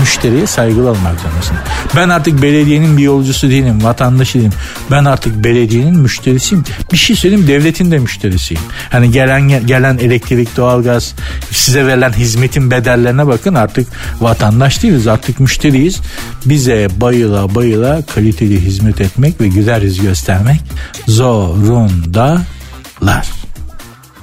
müşteriye 0.00 0.46
saygılı 0.46 0.90
olmak 0.90 1.20
zorundasın. 1.20 1.56
Ben 1.96 2.08
artık 2.08 2.42
belediyenin 2.42 2.96
bir 2.96 3.02
yolcusu 3.02 3.50
değilim, 3.50 3.84
vatandaşı 3.84 4.38
değilim. 4.38 4.52
Ben 4.90 5.04
artık 5.04 5.44
belediyenin 5.44 5.98
müşterisiyim. 5.98 6.64
Bir 6.92 6.96
şey 6.96 7.16
söyleyeyim, 7.16 7.48
devletin 7.48 7.90
de 7.90 7.98
müşterisiyim. 7.98 8.62
Hani 8.90 9.10
gelen 9.10 9.66
gelen 9.66 9.98
elektrik, 9.98 10.56
doğalgaz, 10.56 11.14
size 11.50 11.86
verilen 11.86 12.12
hizmetin 12.12 12.70
bedellerine 12.70 13.26
bakın 13.26 13.54
artık 13.54 13.88
vatandaş 14.20 14.82
değiliz, 14.82 15.06
artık 15.06 15.40
müşteriyiz. 15.40 16.00
Bize 16.46 16.88
bayıla 16.96 17.54
bayıla 17.54 18.02
kaliteli 18.14 18.60
hizmet 18.60 19.00
etmek 19.00 19.40
ve 19.40 19.48
güzel 19.48 19.82
yüz 19.82 20.00
göstermek 20.00 20.60
zorundalar. 21.06 22.46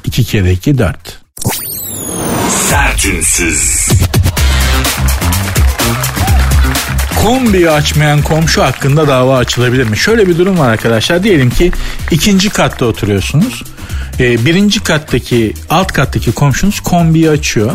İki 0.05 0.23
kere 0.23 0.51
iki 0.51 0.77
dört. 0.77 1.18
Sertünsüz. 2.49 3.87
Kombiyi 7.23 7.69
açmayan 7.69 8.21
komşu 8.21 8.63
hakkında 8.63 9.07
dava 9.07 9.37
açılabilir 9.37 9.89
mi? 9.89 9.97
Şöyle 9.97 10.27
bir 10.27 10.37
durum 10.37 10.59
var 10.59 10.69
arkadaşlar. 10.69 11.23
Diyelim 11.23 11.49
ki 11.49 11.71
ikinci 12.11 12.49
katta 12.49 12.85
oturuyorsunuz. 12.85 13.63
Ee, 14.19 14.45
birinci 14.45 14.79
kattaki 14.79 15.53
alt 15.69 15.91
kattaki 15.91 16.31
komşunuz 16.31 16.79
kombiyi 16.79 17.29
açıyor. 17.29 17.71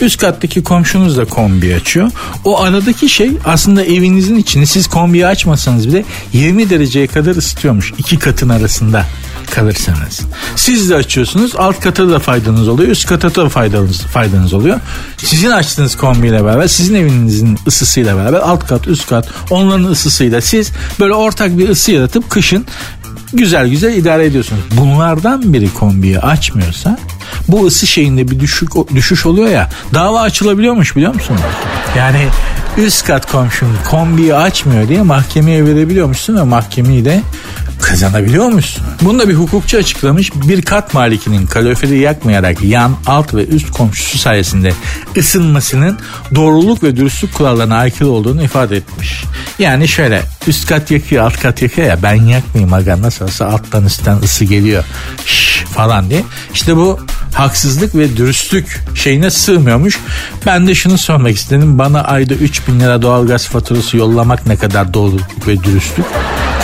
Üst 0.00 0.20
kattaki 0.20 0.62
komşunuz 0.62 1.16
da 1.16 1.24
kombi 1.24 1.74
açıyor. 1.74 2.10
O 2.44 2.60
aradaki 2.60 3.08
şey 3.08 3.30
aslında 3.44 3.84
evinizin 3.84 4.36
içini 4.36 4.66
siz 4.66 4.86
kombiyi 4.86 5.26
açmasanız 5.26 5.88
bile 5.88 6.04
20 6.32 6.70
dereceye 6.70 7.06
kadar 7.06 7.36
ısıtıyormuş 7.36 7.92
iki 7.98 8.18
katın 8.18 8.48
arasında 8.48 9.06
kalırsanız. 9.50 10.20
Siz 10.56 10.90
de 10.90 10.94
açıyorsunuz 10.94 11.56
alt 11.56 11.80
kata 11.80 12.10
da 12.10 12.18
faydanız 12.18 12.68
oluyor 12.68 12.90
üst 12.90 13.06
kata 13.06 13.34
da 13.34 13.48
faydanız, 13.48 14.00
faydanız 14.00 14.54
oluyor. 14.54 14.80
Sizin 15.16 15.50
açtığınız 15.50 15.96
kombiyle 15.96 16.44
beraber 16.44 16.68
sizin 16.68 16.94
evinizin 16.94 17.58
ısısıyla 17.66 18.16
beraber 18.16 18.38
alt 18.38 18.66
kat 18.66 18.88
üst 18.88 19.08
kat 19.08 19.28
onların 19.50 19.84
ısısıyla 19.84 20.40
siz 20.40 20.72
böyle 21.00 21.14
ortak 21.14 21.58
bir 21.58 21.68
ısı 21.68 21.92
yaratıp 21.92 22.30
kışın 22.30 22.66
güzel 23.36 23.68
güzel 23.68 23.94
idare 23.94 24.24
ediyorsunuz. 24.24 24.62
Bunlardan 24.70 25.52
biri 25.52 25.74
kombiyi 25.74 26.18
açmıyorsa 26.20 26.98
bu 27.48 27.66
ısı 27.66 27.86
şeyinde 27.86 28.28
bir 28.28 28.40
düşük 28.40 28.70
düşüş 28.94 29.26
oluyor 29.26 29.48
ya 29.48 29.70
dava 29.94 30.20
açılabiliyormuş 30.20 30.96
biliyor 30.96 31.14
musun? 31.14 31.36
Yani 31.98 32.26
üst 32.76 33.06
kat 33.06 33.32
komşun 33.32 33.68
kombiyi 33.90 34.34
açmıyor 34.34 34.88
diye 34.88 35.02
mahkemeye 35.02 35.64
verebiliyormuşsun 35.64 36.36
ve 36.36 36.42
mahkemeyi 36.42 37.04
de 37.04 37.20
kazanabiliyor 37.82 38.48
musun? 38.48 38.84
Bunu 39.02 39.18
da 39.18 39.28
bir 39.28 39.34
hukukçu 39.34 39.78
açıklamış. 39.78 40.30
Bir 40.34 40.62
kat 40.62 40.94
malikinin 40.94 41.46
kaloriferi 41.46 41.98
yakmayarak 41.98 42.62
yan, 42.62 42.96
alt 43.06 43.34
ve 43.34 43.46
üst 43.46 43.70
komşusu 43.70 44.18
sayesinde 44.18 44.72
ısınmasının 45.16 45.98
doğruluk 46.34 46.82
ve 46.82 46.96
dürüstlük 46.96 47.34
kurallarına 47.34 47.76
aykırı 47.76 48.08
olduğunu 48.08 48.42
ifade 48.42 48.76
etmiş. 48.76 49.24
Yani 49.58 49.88
şöyle 49.88 50.22
üst 50.46 50.68
kat 50.68 50.90
yakıyor 50.90 51.24
alt 51.24 51.40
kat 51.40 51.62
yakıyor 51.62 51.88
ya 51.88 52.02
ben 52.02 52.14
yakmayayım 52.14 52.72
aga 52.72 53.02
nasıl 53.02 53.24
olsa 53.24 53.46
alttan 53.46 53.84
üstten 53.84 54.16
ısı 54.16 54.44
geliyor 54.44 54.84
Şş, 55.26 55.64
falan 55.74 56.10
diye. 56.10 56.24
İşte 56.54 56.76
bu 56.76 57.00
haksızlık 57.34 57.94
ve 57.94 58.16
dürüstlük 58.16 58.80
şeyine 58.94 59.30
sığmıyormuş. 59.30 59.98
Ben 60.46 60.66
de 60.66 60.74
şunu 60.74 60.98
sormak 60.98 61.36
istedim. 61.36 61.78
Bana 61.78 62.02
ayda 62.02 62.34
3000 62.34 62.80
lira 62.80 63.02
doğalgaz 63.02 63.46
faturası 63.46 63.96
yollamak 63.96 64.46
ne 64.46 64.56
kadar 64.56 64.94
doğruluk 64.94 65.48
ve 65.48 65.64
dürüstlük 65.64 66.06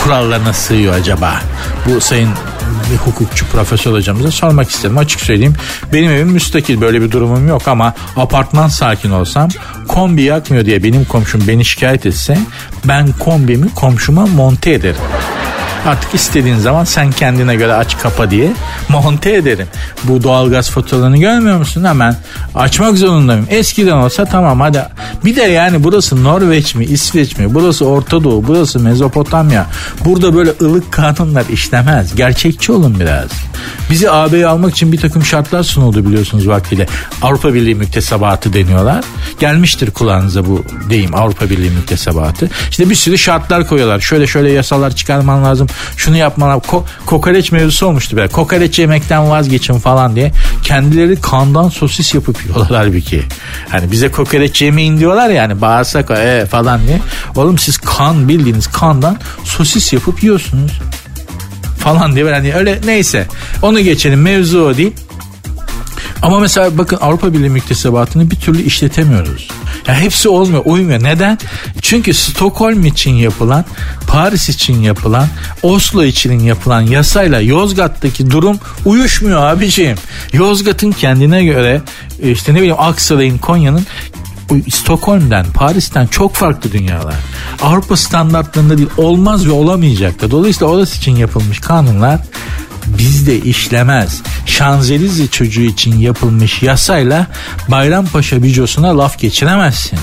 kurallarına 0.03 0.53
sığıyor 0.53 0.93
acaba? 0.93 1.41
Bu 1.85 2.01
sayın 2.01 2.29
bir 2.91 2.97
hukukçu 2.97 3.45
profesör 3.45 3.91
hocamıza 3.91 4.31
sormak 4.31 4.69
istedim. 4.69 4.97
Açık 4.97 5.21
söyleyeyim 5.21 5.55
benim 5.93 6.11
evim 6.11 6.27
müstakil 6.27 6.81
böyle 6.81 7.01
bir 7.01 7.11
durumum 7.11 7.47
yok 7.47 7.67
ama 7.67 7.93
apartman 8.17 8.67
sakin 8.67 9.11
olsam 9.11 9.49
kombi 9.87 10.21
yakmıyor 10.21 10.65
diye 10.65 10.83
benim 10.83 11.05
komşum 11.05 11.47
beni 11.47 11.65
şikayet 11.65 12.05
etse 12.05 12.37
ben 12.85 13.07
kombimi 13.19 13.73
komşuma 13.73 14.25
monte 14.25 14.71
ederim. 14.71 15.01
Artık 15.85 16.13
istediğin 16.13 16.57
zaman 16.57 16.83
sen 16.83 17.11
kendine 17.11 17.55
göre 17.55 17.73
aç 17.73 17.97
kapa 17.97 18.31
diye 18.31 18.51
monte 18.89 19.33
ederim. 19.33 19.67
Bu 20.03 20.23
doğalgaz 20.23 20.69
faturalarını 20.69 21.17
görmüyor 21.17 21.57
musun? 21.57 21.83
Hemen 21.83 22.15
açmak 22.55 22.97
zorundayım. 22.97 23.47
Eskiden 23.49 23.97
olsa 23.97 24.25
tamam 24.25 24.59
hadi. 24.59 24.85
Bir 25.25 25.35
de 25.35 25.41
yani 25.41 25.83
burası 25.83 26.23
Norveç 26.23 26.75
mi 26.75 26.85
İsveç 26.85 27.37
mi? 27.37 27.53
Burası 27.53 27.85
Orta 27.85 28.23
Doğu, 28.23 28.47
burası 28.47 28.79
Mezopotamya. 28.79 29.65
Burada 30.05 30.35
böyle 30.35 30.51
ılık 30.61 30.91
kanunlar 30.91 31.45
işlemez. 31.49 32.15
Gerçekçi 32.15 32.71
olun 32.71 32.99
biraz. 32.99 33.29
Bizi 33.89 34.11
AB'ye 34.11 34.47
almak 34.47 34.71
için 34.71 34.91
bir 34.91 34.97
takım 34.97 35.25
şartlar 35.25 35.63
sunuldu 35.63 36.05
biliyorsunuz 36.05 36.47
vaktiyle. 36.47 36.87
Avrupa 37.21 37.53
Birliği 37.53 37.75
müktesebatı 37.75 38.53
deniyorlar. 38.53 39.03
Gelmiştir 39.39 39.91
kulağınıza 39.91 40.45
bu 40.45 40.65
deyim 40.89 41.15
Avrupa 41.15 41.49
Birliği 41.49 41.69
müktesebatı. 41.69 42.49
İşte 42.69 42.89
bir 42.89 42.95
sürü 42.95 43.17
şartlar 43.17 43.67
koyuyorlar. 43.67 43.99
Şöyle 43.99 44.27
şöyle 44.27 44.51
yasalar 44.51 44.95
çıkarman 44.95 45.43
lazım 45.43 45.67
Şunu 45.97 46.17
yapmalar. 46.17 46.55
Ko- 46.55 46.83
kokoreç 47.05 47.51
mevzusu 47.51 47.87
olmuştu 47.87 48.17
böyle. 48.17 48.27
Kokoreç 48.27 48.79
yemekten 48.79 49.29
vazgeçin 49.29 49.73
falan 49.73 50.15
diye. 50.15 50.31
Kendileri 50.63 51.21
kandan 51.21 51.69
sosis 51.69 52.13
yapıp 52.13 52.45
yiyorlar 52.45 52.67
halbuki. 52.85 53.23
Hani 53.69 53.91
bize 53.91 54.11
kokoreç 54.11 54.61
yemeyin 54.61 54.97
diyorlar 54.97 55.29
ya 55.29 55.43
hani 55.43 55.61
bağırsak 55.61 56.11
e, 56.11 56.45
falan 56.51 56.87
diye. 56.87 56.99
Oğlum 57.35 57.57
siz 57.57 57.77
kan 57.77 58.27
bildiğiniz 58.27 58.67
kandan 58.67 59.17
sosis 59.43 59.93
yapıp 59.93 60.23
yiyorsunuz 60.23 60.71
falan 61.79 62.15
diye 62.15 62.33
hani 62.33 62.53
öyle 62.55 62.79
neyse 62.85 63.27
onu 63.61 63.79
geçelim 63.79 64.21
mevzu 64.21 64.61
o 64.61 64.77
değil. 64.77 64.93
Ama 66.23 66.39
mesela 66.39 66.77
bakın 66.77 66.97
Avrupa 67.01 67.33
Birliği 67.33 67.49
müktesebatını 67.49 68.31
bir 68.31 68.35
türlü 68.35 68.61
işletemiyoruz. 68.61 69.47
Ya 69.87 69.95
hepsi 69.95 70.29
olmuyor, 70.29 70.61
uymuyor. 70.65 71.03
Neden? 71.03 71.37
Çünkü 71.81 72.13
Stockholm 72.13 72.85
için 72.85 73.11
yapılan, 73.11 73.65
Paris 74.07 74.49
için 74.49 74.81
yapılan, 74.81 75.27
Oslo 75.63 76.03
için 76.03 76.39
yapılan 76.39 76.81
yasayla 76.81 77.41
Yozgat'taki 77.41 78.31
durum 78.31 78.59
uyuşmuyor 78.85 79.43
abiciğim. 79.43 79.97
Yozgat'ın 80.33 80.91
kendine 80.91 81.43
göre 81.43 81.81
işte 82.23 82.53
ne 82.53 82.57
bileyim 82.57 82.75
Aksaray'ın, 82.79 83.37
Konya'nın 83.37 83.85
Stockholm'den, 84.69 85.45
Paris'ten 85.53 86.07
çok 86.07 86.35
farklı 86.35 86.71
dünyalar. 86.71 87.15
Avrupa 87.61 87.97
standartlarında 87.97 88.77
değil 88.77 88.89
olmaz 88.97 89.47
ve 89.47 89.51
olamayacak 89.51 90.21
da. 90.21 90.31
Dolayısıyla 90.31 90.73
orası 90.73 90.97
için 90.97 91.15
yapılmış 91.15 91.59
kanunlar 91.59 92.19
bizde 92.87 93.39
işlemez. 93.39 94.21
Şanzelize 94.45 95.27
çocuğu 95.27 95.61
için 95.61 95.99
yapılmış 95.99 96.63
yasayla 96.63 97.27
Bayrampaşa 97.67 98.43
bicosuna 98.43 98.97
laf 98.97 99.19
geçiremezsin. 99.19 99.99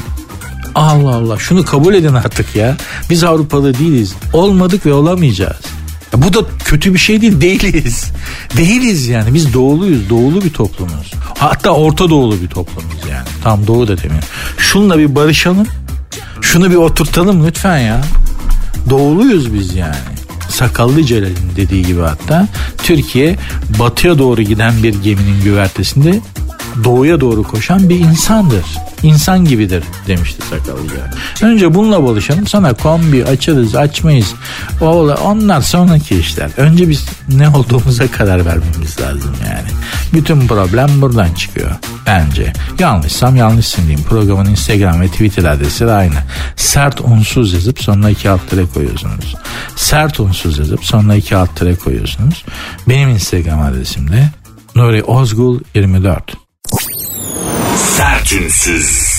Allah 0.74 1.14
Allah 1.14 1.38
şunu 1.38 1.64
kabul 1.64 1.94
edin 1.94 2.14
artık 2.14 2.56
ya. 2.56 2.76
Biz 3.10 3.24
Avrupalı 3.24 3.78
değiliz. 3.78 4.14
Olmadık 4.32 4.86
ve 4.86 4.92
olamayacağız. 4.92 5.60
Ya 6.12 6.22
bu 6.22 6.34
da 6.34 6.38
kötü 6.64 6.94
bir 6.94 6.98
şey 6.98 7.20
değil. 7.20 7.40
Değiliz. 7.40 8.04
Değiliz 8.56 9.06
yani. 9.06 9.34
Biz 9.34 9.54
doğuluyuz. 9.54 10.10
Doğulu 10.10 10.44
bir 10.44 10.52
toplumuz. 10.52 11.12
Hatta 11.38 11.70
Orta 11.70 12.10
Doğulu 12.10 12.42
bir 12.42 12.48
toplumuz 12.48 12.96
yani. 13.10 13.26
Tam 13.44 13.66
doğu 13.66 13.88
da 13.88 13.98
demiyorum. 13.98 14.28
Şunla 14.58 14.98
bir 14.98 15.14
barışalım. 15.14 15.66
Şunu 16.40 16.70
bir 16.70 16.76
oturtalım 16.76 17.46
lütfen 17.46 17.78
ya. 17.78 18.00
Doğuluyuz 18.90 19.54
biz 19.54 19.74
yani. 19.74 20.19
Sakallı 20.50 21.04
Celal'in 21.04 21.56
dediği 21.56 21.82
gibi 21.82 22.00
hatta 22.00 22.48
Türkiye 22.82 23.36
batıya 23.78 24.18
doğru 24.18 24.42
giden 24.42 24.82
bir 24.82 25.02
geminin 25.02 25.42
güvertesinde 25.44 26.20
doğuya 26.84 27.20
doğru 27.20 27.42
koşan 27.42 27.88
bir 27.88 27.98
insandır. 27.98 28.64
İnsan 29.02 29.44
gibidir 29.44 29.84
demişti 30.06 30.42
Sakallıca. 30.50 31.10
Önce 31.42 31.74
bununla 31.74 32.02
buluşalım 32.02 32.46
sonra 32.46 32.74
kombi 32.74 33.24
açarız 33.24 33.76
açmayız. 33.76 34.34
O, 34.80 34.86
onlar 35.08 35.60
sonraki 35.60 36.18
işler. 36.18 36.50
Önce 36.56 36.88
biz 36.88 37.06
ne 37.28 37.48
olduğumuza 37.48 38.10
karar 38.10 38.46
vermemiz 38.46 39.00
lazım 39.00 39.34
yani. 39.44 39.68
Bütün 40.12 40.46
problem 40.46 41.02
buradan 41.02 41.34
çıkıyor 41.34 41.70
bence. 42.06 42.52
Yanlışsam 42.78 43.36
yanlışsın 43.36 43.82
diyeyim. 43.82 44.04
Programın 44.08 44.50
Instagram 44.50 45.00
ve 45.00 45.08
Twitter 45.08 45.44
adresi 45.44 45.86
de 45.86 45.92
aynı. 45.92 46.14
Sert 46.56 47.00
unsuz 47.00 47.52
yazıp 47.52 47.82
sonuna 47.82 48.10
iki 48.10 48.30
alt 48.30 48.40
koyuyorsunuz. 48.74 49.36
Sert 49.76 50.20
unsuz 50.20 50.58
yazıp 50.58 50.84
sonuna 50.84 51.14
iki 51.14 51.36
alt 51.36 51.60
koyuyorsunuz. 51.84 52.44
Benim 52.88 53.08
Instagram 53.08 53.60
adresim 53.60 54.12
de 54.12 54.28
Nuri 54.74 55.02
Ozgul 55.02 55.60
24. 55.74 56.49
Sertünsüz. 57.76 59.10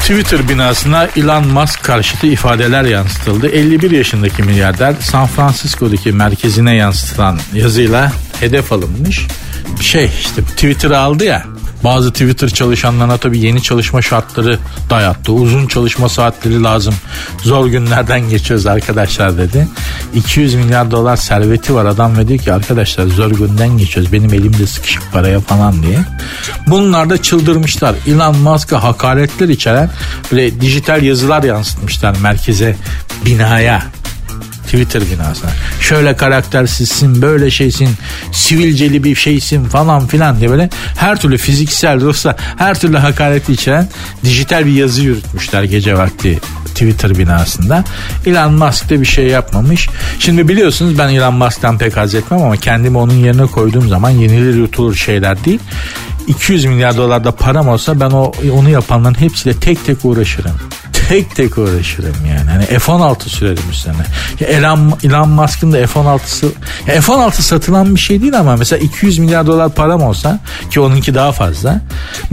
Twitter 0.00 0.48
binasına 0.48 1.08
Elon 1.16 1.46
Musk 1.46 1.82
karşıtı 1.82 2.26
ifadeler 2.26 2.84
yansıtıldı. 2.84 3.48
51 3.48 3.90
yaşındaki 3.90 4.42
milyarder 4.42 4.94
San 5.00 5.26
Francisco'daki 5.26 6.12
merkezine 6.12 6.74
yansıtılan 6.74 7.38
yazıyla 7.54 8.12
hedef 8.40 8.72
alınmış. 8.72 9.26
Şey 9.80 10.10
işte 10.20 10.42
Twitter'ı 10.42 10.98
aldı 10.98 11.24
ya 11.24 11.44
bazı 11.84 12.12
Twitter 12.12 12.48
çalışanlarına 12.48 13.16
tabii 13.16 13.38
yeni 13.38 13.62
çalışma 13.62 14.02
şartları 14.02 14.58
dayattı. 14.90 15.32
Uzun 15.32 15.66
çalışma 15.66 16.08
saatleri 16.08 16.62
lazım. 16.62 16.94
Zor 17.42 17.66
günlerden 17.66 18.28
geçiyoruz 18.28 18.66
arkadaşlar 18.66 19.38
dedi. 19.38 19.68
200 20.14 20.54
milyar 20.54 20.90
dolar 20.90 21.16
serveti 21.16 21.74
var 21.74 21.84
adam 21.84 22.18
ve 22.18 22.28
diyor 22.28 22.40
ki 22.40 22.52
arkadaşlar 22.52 23.06
zor 23.06 23.30
günden 23.30 23.78
geçiyoruz. 23.78 24.12
Benim 24.12 24.34
elimde 24.34 24.66
sıkışık 24.66 25.12
paraya 25.12 25.40
falan 25.40 25.82
diye. 25.82 25.98
Bunlar 26.66 27.10
da 27.10 27.22
çıldırmışlar. 27.22 27.94
Elon 28.06 28.36
Musk'a 28.36 28.82
hakaretler 28.82 29.48
içeren 29.48 29.90
böyle 30.32 30.60
dijital 30.60 31.02
yazılar 31.02 31.42
yansıtmışlar 31.42 32.16
merkeze, 32.22 32.76
binaya. 33.26 33.82
Twitter 34.72 35.02
binasına. 35.10 35.50
Şöyle 35.80 36.16
karaktersizsin, 36.16 37.22
böyle 37.22 37.50
şeysin, 37.50 37.88
sivilceli 38.32 39.04
bir 39.04 39.14
şeysin 39.14 39.64
falan 39.64 40.06
filan 40.06 40.40
diye 40.40 40.50
böyle 40.50 40.70
her 40.98 41.20
türlü 41.20 41.38
fiziksel, 41.38 42.00
ruhsal, 42.00 42.32
her 42.56 42.80
türlü 42.80 42.96
hakareti 42.96 43.52
içeren 43.52 43.88
dijital 44.24 44.66
bir 44.66 44.72
yazı 44.72 45.02
yürütmüşler 45.02 45.62
gece 45.62 45.98
vakti 45.98 46.38
Twitter 46.64 47.18
binasında. 47.18 47.84
Elon 48.26 48.54
Musk 48.54 48.90
da 48.90 49.00
bir 49.00 49.06
şey 49.06 49.26
yapmamış. 49.26 49.88
Şimdi 50.18 50.48
biliyorsunuz 50.48 50.98
ben 50.98 51.08
Elon 51.08 51.34
Musk'tan 51.34 51.78
pek 51.78 51.96
haz 51.96 52.14
etmem 52.14 52.42
ama 52.42 52.56
kendimi 52.56 52.98
onun 52.98 53.14
yerine 53.14 53.46
koyduğum 53.46 53.88
zaman 53.88 54.10
yenilir 54.10 54.54
yutulur 54.54 54.94
şeyler 54.94 55.44
değil. 55.44 55.60
200 56.26 56.64
milyar 56.64 56.96
dolarda 56.96 57.32
param 57.32 57.68
olsa 57.68 58.00
ben 58.00 58.10
o 58.10 58.32
onu 58.52 58.68
yapanların 58.70 59.20
hepsiyle 59.20 59.60
tek 59.60 59.86
tek 59.86 60.04
uğraşırım 60.04 60.54
tek 61.08 61.36
tek 61.36 61.58
uğraşırım 61.58 62.16
yani. 62.28 62.50
Hani 62.50 62.64
F-16 62.64 63.28
sürerim 63.28 63.62
üstüne. 63.70 63.94
Ya 64.40 64.48
Elon, 64.48 64.98
Elon 65.04 65.28
Musk'ın 65.28 65.72
da 65.72 65.86
F-16'sı 65.86 66.46
F-16 66.86 67.32
satılan 67.32 67.94
bir 67.94 68.00
şey 68.00 68.22
değil 68.22 68.38
ama 68.38 68.56
mesela 68.56 68.78
200 68.78 69.18
milyar 69.18 69.46
dolar 69.46 69.74
param 69.74 70.02
olsa 70.02 70.40
ki 70.70 70.80
onunki 70.80 71.14
daha 71.14 71.32
fazla 71.32 71.80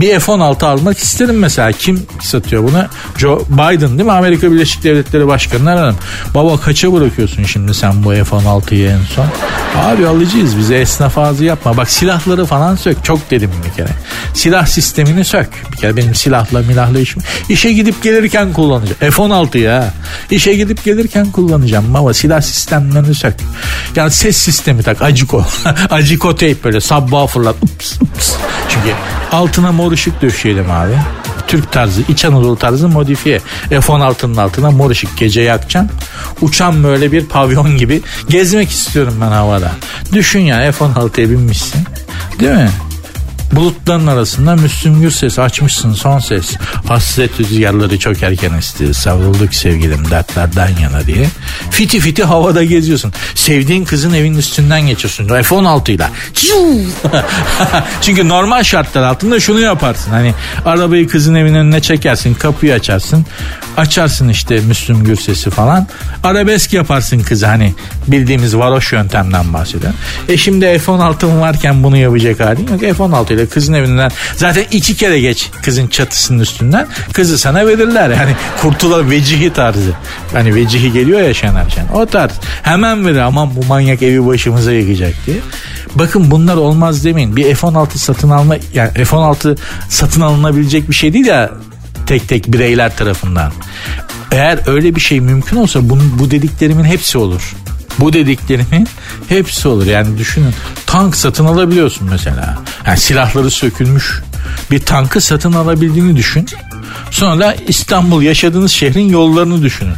bir 0.00 0.20
F-16 0.20 0.66
almak 0.66 0.98
isterim 0.98 1.38
mesela. 1.38 1.72
Kim 1.72 2.06
satıyor 2.20 2.62
bunu? 2.62 2.86
Joe 3.16 3.42
Biden 3.48 3.90
değil 3.90 4.04
mi? 4.04 4.12
Amerika 4.12 4.52
Birleşik 4.52 4.84
Devletleri 4.84 5.26
Başkanı 5.26 5.70
aradım. 5.70 5.96
Baba 6.34 6.60
kaça 6.60 6.92
bırakıyorsun 6.92 7.44
şimdi 7.44 7.74
sen 7.74 8.04
bu 8.04 8.10
F-16'yı 8.10 8.90
en 8.90 9.00
son? 9.14 9.26
Abi 9.82 10.06
alıcıyız 10.06 10.58
bize 10.58 10.74
esnaf 10.74 11.18
ağzı 11.18 11.44
yapma. 11.44 11.76
Bak 11.76 11.90
silahları 11.90 12.46
falan 12.46 12.76
sök. 12.76 13.04
Çok 13.04 13.30
dedim 13.30 13.50
bir 13.68 13.76
kere. 13.76 13.94
Silah 14.34 14.66
sistemini 14.66 15.24
sök. 15.24 15.48
Bir 15.72 15.76
kere 15.76 15.96
benim 15.96 16.14
silahla 16.14 16.58
milahla 16.60 16.98
işim. 16.98 17.22
İşe 17.48 17.72
gidip 17.72 18.02
gelirken 18.02 18.52
kullanacağım. 18.60 18.98
F-16 18.98 19.58
ya. 19.58 19.94
İşe 20.30 20.54
gidip 20.54 20.84
gelirken 20.84 21.30
kullanacağım 21.30 21.96
ama 21.96 22.14
silah 22.14 22.40
sistemlerini 22.40 23.14
sök. 23.14 23.34
Yani 23.96 24.10
ses 24.10 24.36
sistemi 24.36 24.82
tak. 24.82 25.02
Aciko. 25.02 25.44
Aciko 25.90 26.34
tape 26.34 26.64
böyle 26.64 26.80
sabbaha 26.80 27.26
fırlat. 27.26 27.54
Ups, 27.62 28.02
ups. 28.02 28.34
Çünkü 28.68 28.88
altına 29.32 29.72
mor 29.72 29.92
ışık 29.92 30.22
döşeyelim 30.22 30.70
abi. 30.70 30.92
Türk 31.46 31.72
tarzı, 31.72 32.02
İç 32.08 32.24
Anadolu 32.24 32.56
tarzı 32.56 32.88
modifiye. 32.88 33.40
F-16'nın 33.68 34.36
altına 34.36 34.70
mor 34.70 34.90
ışık 34.90 35.16
gece 35.16 35.40
yakacağım. 35.40 35.88
Uçan 36.40 36.84
böyle 36.84 37.12
bir 37.12 37.26
pavyon 37.26 37.76
gibi 37.76 38.02
gezmek 38.28 38.70
istiyorum 38.70 39.14
ben 39.20 39.28
havada. 39.28 39.72
Düşün 40.12 40.40
ya 40.40 40.72
F-16'ya 40.72 41.30
binmişsin. 41.30 41.80
Değil 42.40 42.52
mi? 42.52 42.70
Bulutların 43.52 44.06
arasında 44.06 44.56
Müslüm 44.56 45.00
Gürses 45.00 45.38
açmışsın 45.38 45.92
son 45.94 46.18
ses. 46.18 46.56
Hasret 46.88 47.40
rüzgarları 47.40 47.98
çok 47.98 48.22
erken 48.22 48.52
esti. 48.52 48.94
Savrulduk 48.94 49.54
sevgilim 49.54 50.10
dertlerden 50.10 50.70
yana 50.82 51.06
diye. 51.06 51.26
Fiti 51.70 52.00
fiti 52.00 52.24
havada 52.24 52.64
geziyorsun. 52.64 53.12
Sevdiğin 53.34 53.84
kızın 53.84 54.14
evin 54.14 54.34
üstünden 54.34 54.86
geçiyorsun. 54.86 55.28
F-16 55.28 55.90
ile. 55.90 56.08
Çünkü 58.02 58.28
normal 58.28 58.62
şartlar 58.62 59.02
altında 59.02 59.40
şunu 59.40 59.60
yaparsın. 59.60 60.10
Hani 60.10 60.34
arabayı 60.64 61.08
kızın 61.08 61.34
evinin 61.34 61.58
önüne 61.58 61.80
çekersin. 61.80 62.34
Kapıyı 62.34 62.74
açarsın. 62.74 63.26
Açarsın 63.76 64.28
işte 64.28 64.60
Müslüm 64.60 65.04
Gürses'i 65.04 65.50
falan. 65.50 65.86
Arabesk 66.24 66.72
yaparsın 66.72 67.20
kızı 67.20 67.46
hani 67.46 67.74
bildiğimiz 68.06 68.56
varoş 68.56 68.92
yöntemden 68.92 69.52
bahsediyorum. 69.52 69.98
E 70.28 70.36
şimdi 70.36 70.78
F-16 70.78 71.40
varken 71.40 71.82
bunu 71.82 71.96
yapacak 71.96 72.40
halin 72.40 72.68
yok. 72.68 72.80
F-16 72.80 73.34
ile 73.34 73.39
kızın 73.46 73.72
evinden 73.72 74.10
zaten 74.36 74.64
iki 74.70 74.96
kere 74.96 75.20
geç 75.20 75.50
kızın 75.62 75.86
çatısının 75.86 76.38
üstünden 76.38 76.86
kızı 77.12 77.38
sana 77.38 77.66
verirler. 77.66 78.10
Yani 78.10 78.36
kurtula 78.62 79.10
vecihi 79.10 79.52
tarzı. 79.52 79.92
Hani 80.32 80.54
vecihi 80.54 80.92
geliyor 80.92 81.20
ya 81.20 81.34
Şener 81.34 81.70
Şen. 81.70 81.88
O 81.94 82.06
tarz. 82.06 82.32
Hemen 82.62 83.06
verir 83.06 83.18
aman 83.18 83.56
bu 83.56 83.66
manyak 83.66 84.02
evi 84.02 84.26
başımıza 84.26 84.72
yıkacak 84.72 85.14
diye. 85.26 85.36
Bakın 85.94 86.30
bunlar 86.30 86.56
olmaz 86.56 87.04
demeyin. 87.04 87.36
Bir 87.36 87.54
F-16 87.54 87.98
satın 87.98 88.30
alma 88.30 88.56
yani 88.74 88.90
F-16 88.92 89.56
satın 89.88 90.20
alınabilecek 90.20 90.88
bir 90.90 90.94
şey 90.94 91.12
değil 91.12 91.26
ya 91.26 91.50
tek 92.06 92.28
tek 92.28 92.52
bireyler 92.52 92.96
tarafından. 92.96 93.52
Eğer 94.32 94.58
öyle 94.66 94.94
bir 94.94 95.00
şey 95.00 95.20
mümkün 95.20 95.56
olsa 95.56 95.88
bunun, 95.90 96.18
bu 96.18 96.30
dediklerimin 96.30 96.84
hepsi 96.84 97.18
olur. 97.18 97.56
Bu 98.00 98.12
dediklerimin 98.12 98.88
hepsi 99.28 99.68
olur. 99.68 99.86
Yani 99.86 100.18
düşünün 100.18 100.54
tank 100.86 101.16
satın 101.16 101.44
alabiliyorsun 101.44 102.08
mesela. 102.10 102.58
Yani 102.86 102.98
silahları 102.98 103.50
sökülmüş 103.50 104.22
bir 104.70 104.78
tankı 104.78 105.20
satın 105.20 105.52
alabildiğini 105.52 106.16
düşün. 106.16 106.46
Sonra 107.10 107.40
da 107.40 107.54
İstanbul 107.54 108.22
yaşadığınız 108.22 108.72
şehrin 108.72 109.08
yollarını 109.08 109.62
düşünün. 109.62 109.96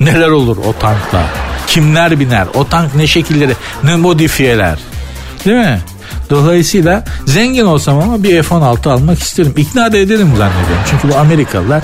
Neler 0.00 0.28
olur 0.28 0.56
o 0.56 0.78
tankla? 0.78 1.22
Kimler 1.66 2.20
biner? 2.20 2.46
O 2.54 2.68
tank 2.68 2.94
ne 2.94 3.06
şekilleri, 3.06 3.52
ne 3.84 3.96
modifiyeler? 3.96 4.78
Değil 5.44 5.56
mi? 5.56 5.80
Dolayısıyla 6.30 7.04
zengin 7.26 7.64
olsam 7.64 7.98
ama 7.98 8.22
bir 8.22 8.42
F-16 8.42 8.90
almak 8.90 9.18
isterim. 9.18 9.54
İkna 9.56 9.92
da 9.92 9.96
ederim 9.96 10.28
zannediyorum. 10.36 10.82
Çünkü 10.90 11.08
bu 11.08 11.18
Amerikalılar 11.18 11.82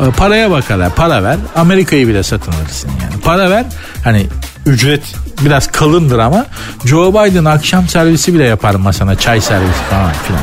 e, 0.00 0.10
paraya 0.16 0.50
bakarlar. 0.50 0.94
Para 0.94 1.22
ver 1.22 1.36
Amerika'yı 1.56 2.08
bile 2.08 2.22
satın 2.22 2.52
alırsın 2.52 2.90
yani. 3.02 3.20
Para 3.22 3.50
ver 3.50 3.64
hani 4.04 4.26
ücret 4.66 5.02
biraz 5.44 5.72
kalındır 5.72 6.18
ama 6.18 6.46
Joe 6.84 7.12
Biden 7.12 7.44
akşam 7.44 7.88
servisi 7.88 8.34
bile 8.34 8.44
yapar 8.44 8.74
masana 8.74 9.14
çay 9.14 9.40
servisi 9.40 9.80
falan 9.90 10.12
filan 10.26 10.42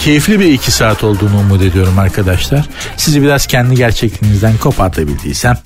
keyifli 0.00 0.40
bir 0.40 0.52
iki 0.52 0.70
saat 0.70 1.04
olduğunu 1.04 1.38
umut 1.38 1.62
ediyorum 1.62 1.98
arkadaşlar. 1.98 2.68
Sizi 2.96 3.22
biraz 3.22 3.46
kendi 3.46 3.74
gerçekliğinizden 3.74 4.56
kopartabildiysem 4.56 5.58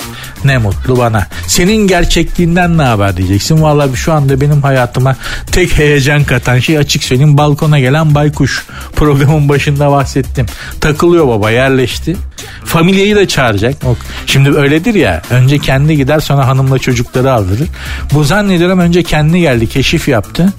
ne 0.44 0.58
mutlu 0.58 0.98
bana. 0.98 1.26
Senin 1.46 1.86
gerçekliğinden 1.86 2.78
ne 2.78 2.82
haber 2.82 3.16
diyeceksin. 3.16 3.62
Vallahi 3.62 3.96
şu 3.96 4.12
anda 4.12 4.40
benim 4.40 4.62
hayatıma 4.62 5.16
tek 5.52 5.78
heyecan 5.78 6.24
katan 6.24 6.58
şey 6.58 6.78
açık 6.78 7.04
söyleyeyim 7.04 7.38
balkona 7.38 7.80
gelen 7.80 8.14
baykuş. 8.14 8.66
Programın 8.96 9.48
başında 9.48 9.90
bahsettim. 9.90 10.46
Takılıyor 10.80 11.28
baba 11.28 11.50
yerleşti. 11.50 12.16
Familyayı 12.64 13.16
da 13.16 13.28
çağıracak. 13.28 13.74
Şimdi 14.26 14.50
öyledir 14.50 14.94
ya 14.94 15.22
önce 15.30 15.58
kendi 15.58 15.96
gider 15.96 16.20
sonra 16.20 16.46
hanımla 16.46 16.78
çocukları 16.78 17.32
aldırır. 17.32 17.68
Bu 18.12 18.24
zannediyorum 18.24 18.78
önce 18.78 19.02
kendi 19.02 19.40
geldi 19.40 19.66
keşif 19.66 20.08
yaptı. 20.08 20.52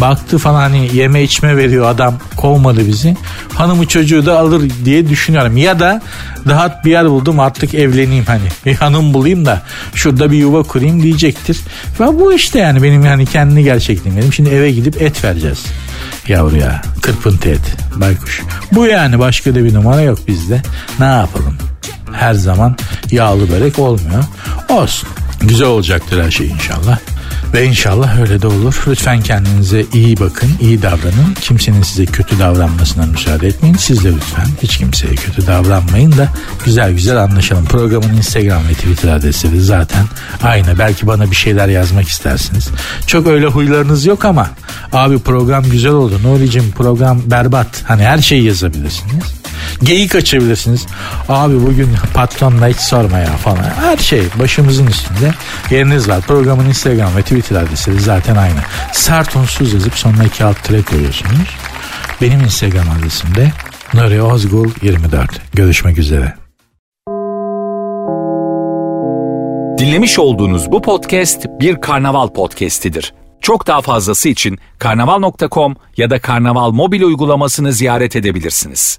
Baktı 0.00 0.38
falan 0.38 0.60
hani 0.60 0.96
yeme 0.96 1.22
içme 1.22 1.56
veriyor 1.56 1.86
adam 1.86 2.14
kovmadı 2.36 2.86
bizi. 2.86 3.16
Hanımı 3.54 3.86
çocuğu 3.86 4.26
da 4.26 4.38
alır 4.38 4.70
diye 4.84 5.08
düşünüyorum. 5.08 5.56
Ya 5.56 5.78
da 5.78 6.02
rahat 6.48 6.84
bir 6.84 6.90
yer 6.90 7.08
buldum 7.10 7.40
artık 7.40 7.74
evleneyim 7.74 8.24
hani. 8.24 8.48
Bir 8.66 8.74
hanım 8.74 9.14
bulayım 9.14 9.46
da 9.46 9.62
şurada 9.94 10.30
bir 10.30 10.36
yuva 10.36 10.62
kurayım 10.62 11.02
diyecektir. 11.02 11.60
Ve 12.00 12.06
bu 12.06 12.32
işte 12.32 12.58
yani 12.58 12.82
benim 12.82 13.02
hani 13.02 13.26
kendi 13.26 13.64
gerçekliğim 13.64 14.18
benim. 14.18 14.32
Şimdi 14.32 14.50
eve 14.50 14.70
gidip 14.70 15.02
et 15.02 15.24
vereceğiz 15.24 15.64
yavruya. 16.28 16.82
Kırpıntı 17.02 17.48
et 17.48 17.76
baykuş. 17.96 18.42
Bu 18.72 18.86
yani 18.86 19.18
başka 19.18 19.54
da 19.54 19.64
bir 19.64 19.74
numara 19.74 20.00
yok 20.00 20.18
bizde. 20.28 20.62
Ne 20.98 21.06
yapalım? 21.06 21.58
Her 22.12 22.34
zaman 22.34 22.76
yağlı 23.10 23.50
börek 23.50 23.78
olmuyor. 23.78 24.24
Olsun. 24.68 25.08
Güzel 25.40 25.66
olacaktır 25.66 26.24
her 26.24 26.30
şey 26.30 26.46
inşallah. 26.46 26.98
Ve 27.54 27.64
inşallah 27.64 28.20
öyle 28.20 28.42
de 28.42 28.46
olur. 28.46 28.84
Lütfen 28.88 29.20
kendinize 29.20 29.84
iyi 29.92 30.20
bakın, 30.20 30.50
iyi 30.60 30.82
davranın. 30.82 31.34
Kimsenin 31.40 31.82
size 31.82 32.06
kötü 32.06 32.38
davranmasına 32.38 33.06
müsaade 33.06 33.46
etmeyin. 33.46 33.76
Siz 33.76 34.04
de 34.04 34.12
lütfen 34.12 34.46
hiç 34.62 34.76
kimseye 34.76 35.14
kötü 35.14 35.46
davranmayın 35.46 36.12
da 36.12 36.28
güzel 36.64 36.92
güzel 36.92 37.16
anlaşalım. 37.16 37.64
Programın 37.64 38.16
Instagram 38.16 38.68
ve 38.68 38.72
Twitter 38.72 39.08
adresleri 39.08 39.60
zaten 39.60 40.04
aynı. 40.42 40.78
Belki 40.78 41.06
bana 41.06 41.30
bir 41.30 41.36
şeyler 41.36 41.68
yazmak 41.68 42.08
istersiniz. 42.08 42.68
Çok 43.06 43.26
öyle 43.26 43.46
huylarınız 43.46 44.06
yok 44.06 44.24
ama 44.24 44.50
abi 44.92 45.18
program 45.18 45.64
güzel 45.70 45.92
oldu. 45.92 46.14
Nuri'cim 46.22 46.70
program 46.70 47.22
berbat. 47.26 47.82
Hani 47.84 48.02
her 48.02 48.18
şeyi 48.18 48.44
yazabilirsiniz. 48.44 49.37
Geyik 49.82 50.14
açabilirsiniz. 50.14 50.86
Abi 51.28 51.66
bugün 51.66 51.88
patronla 52.14 52.68
hiç 52.68 52.76
sorma 52.76 53.18
ya 53.18 53.36
falan. 53.36 53.70
Her 53.80 53.96
şey 53.96 54.22
başımızın 54.38 54.86
üstünde. 54.86 55.34
Yeriniz 55.70 56.08
var. 56.08 56.20
Programın 56.20 56.66
Instagram 56.68 57.16
ve 57.16 57.22
Twitter 57.22 57.56
adresleri 57.56 58.00
zaten 58.00 58.36
aynı. 58.36 58.60
Sert 58.92 59.36
unsuz 59.36 59.74
yazıp 59.74 59.94
sonuna 59.94 60.24
iki 60.24 60.44
alt 60.44 60.64
tire 60.64 60.82
koyuyorsunuz. 60.82 61.56
Benim 62.22 62.40
Instagram 62.40 62.86
adresim 62.98 63.34
de 63.34 63.52
Nuri 63.94 64.22
Ozgul 64.22 64.68
24. 64.82 65.40
Görüşmek 65.54 65.98
üzere. 65.98 66.34
Dinlemiş 69.78 70.18
olduğunuz 70.18 70.72
bu 70.72 70.82
podcast 70.82 71.46
bir 71.60 71.80
karnaval 71.80 72.28
podcastidir. 72.28 73.14
Çok 73.40 73.66
daha 73.66 73.80
fazlası 73.80 74.28
için 74.28 74.58
karnaval.com 74.78 75.76
ya 75.96 76.10
da 76.10 76.20
karnaval 76.20 76.70
mobil 76.70 77.02
uygulamasını 77.02 77.72
ziyaret 77.72 78.16
edebilirsiniz. 78.16 78.98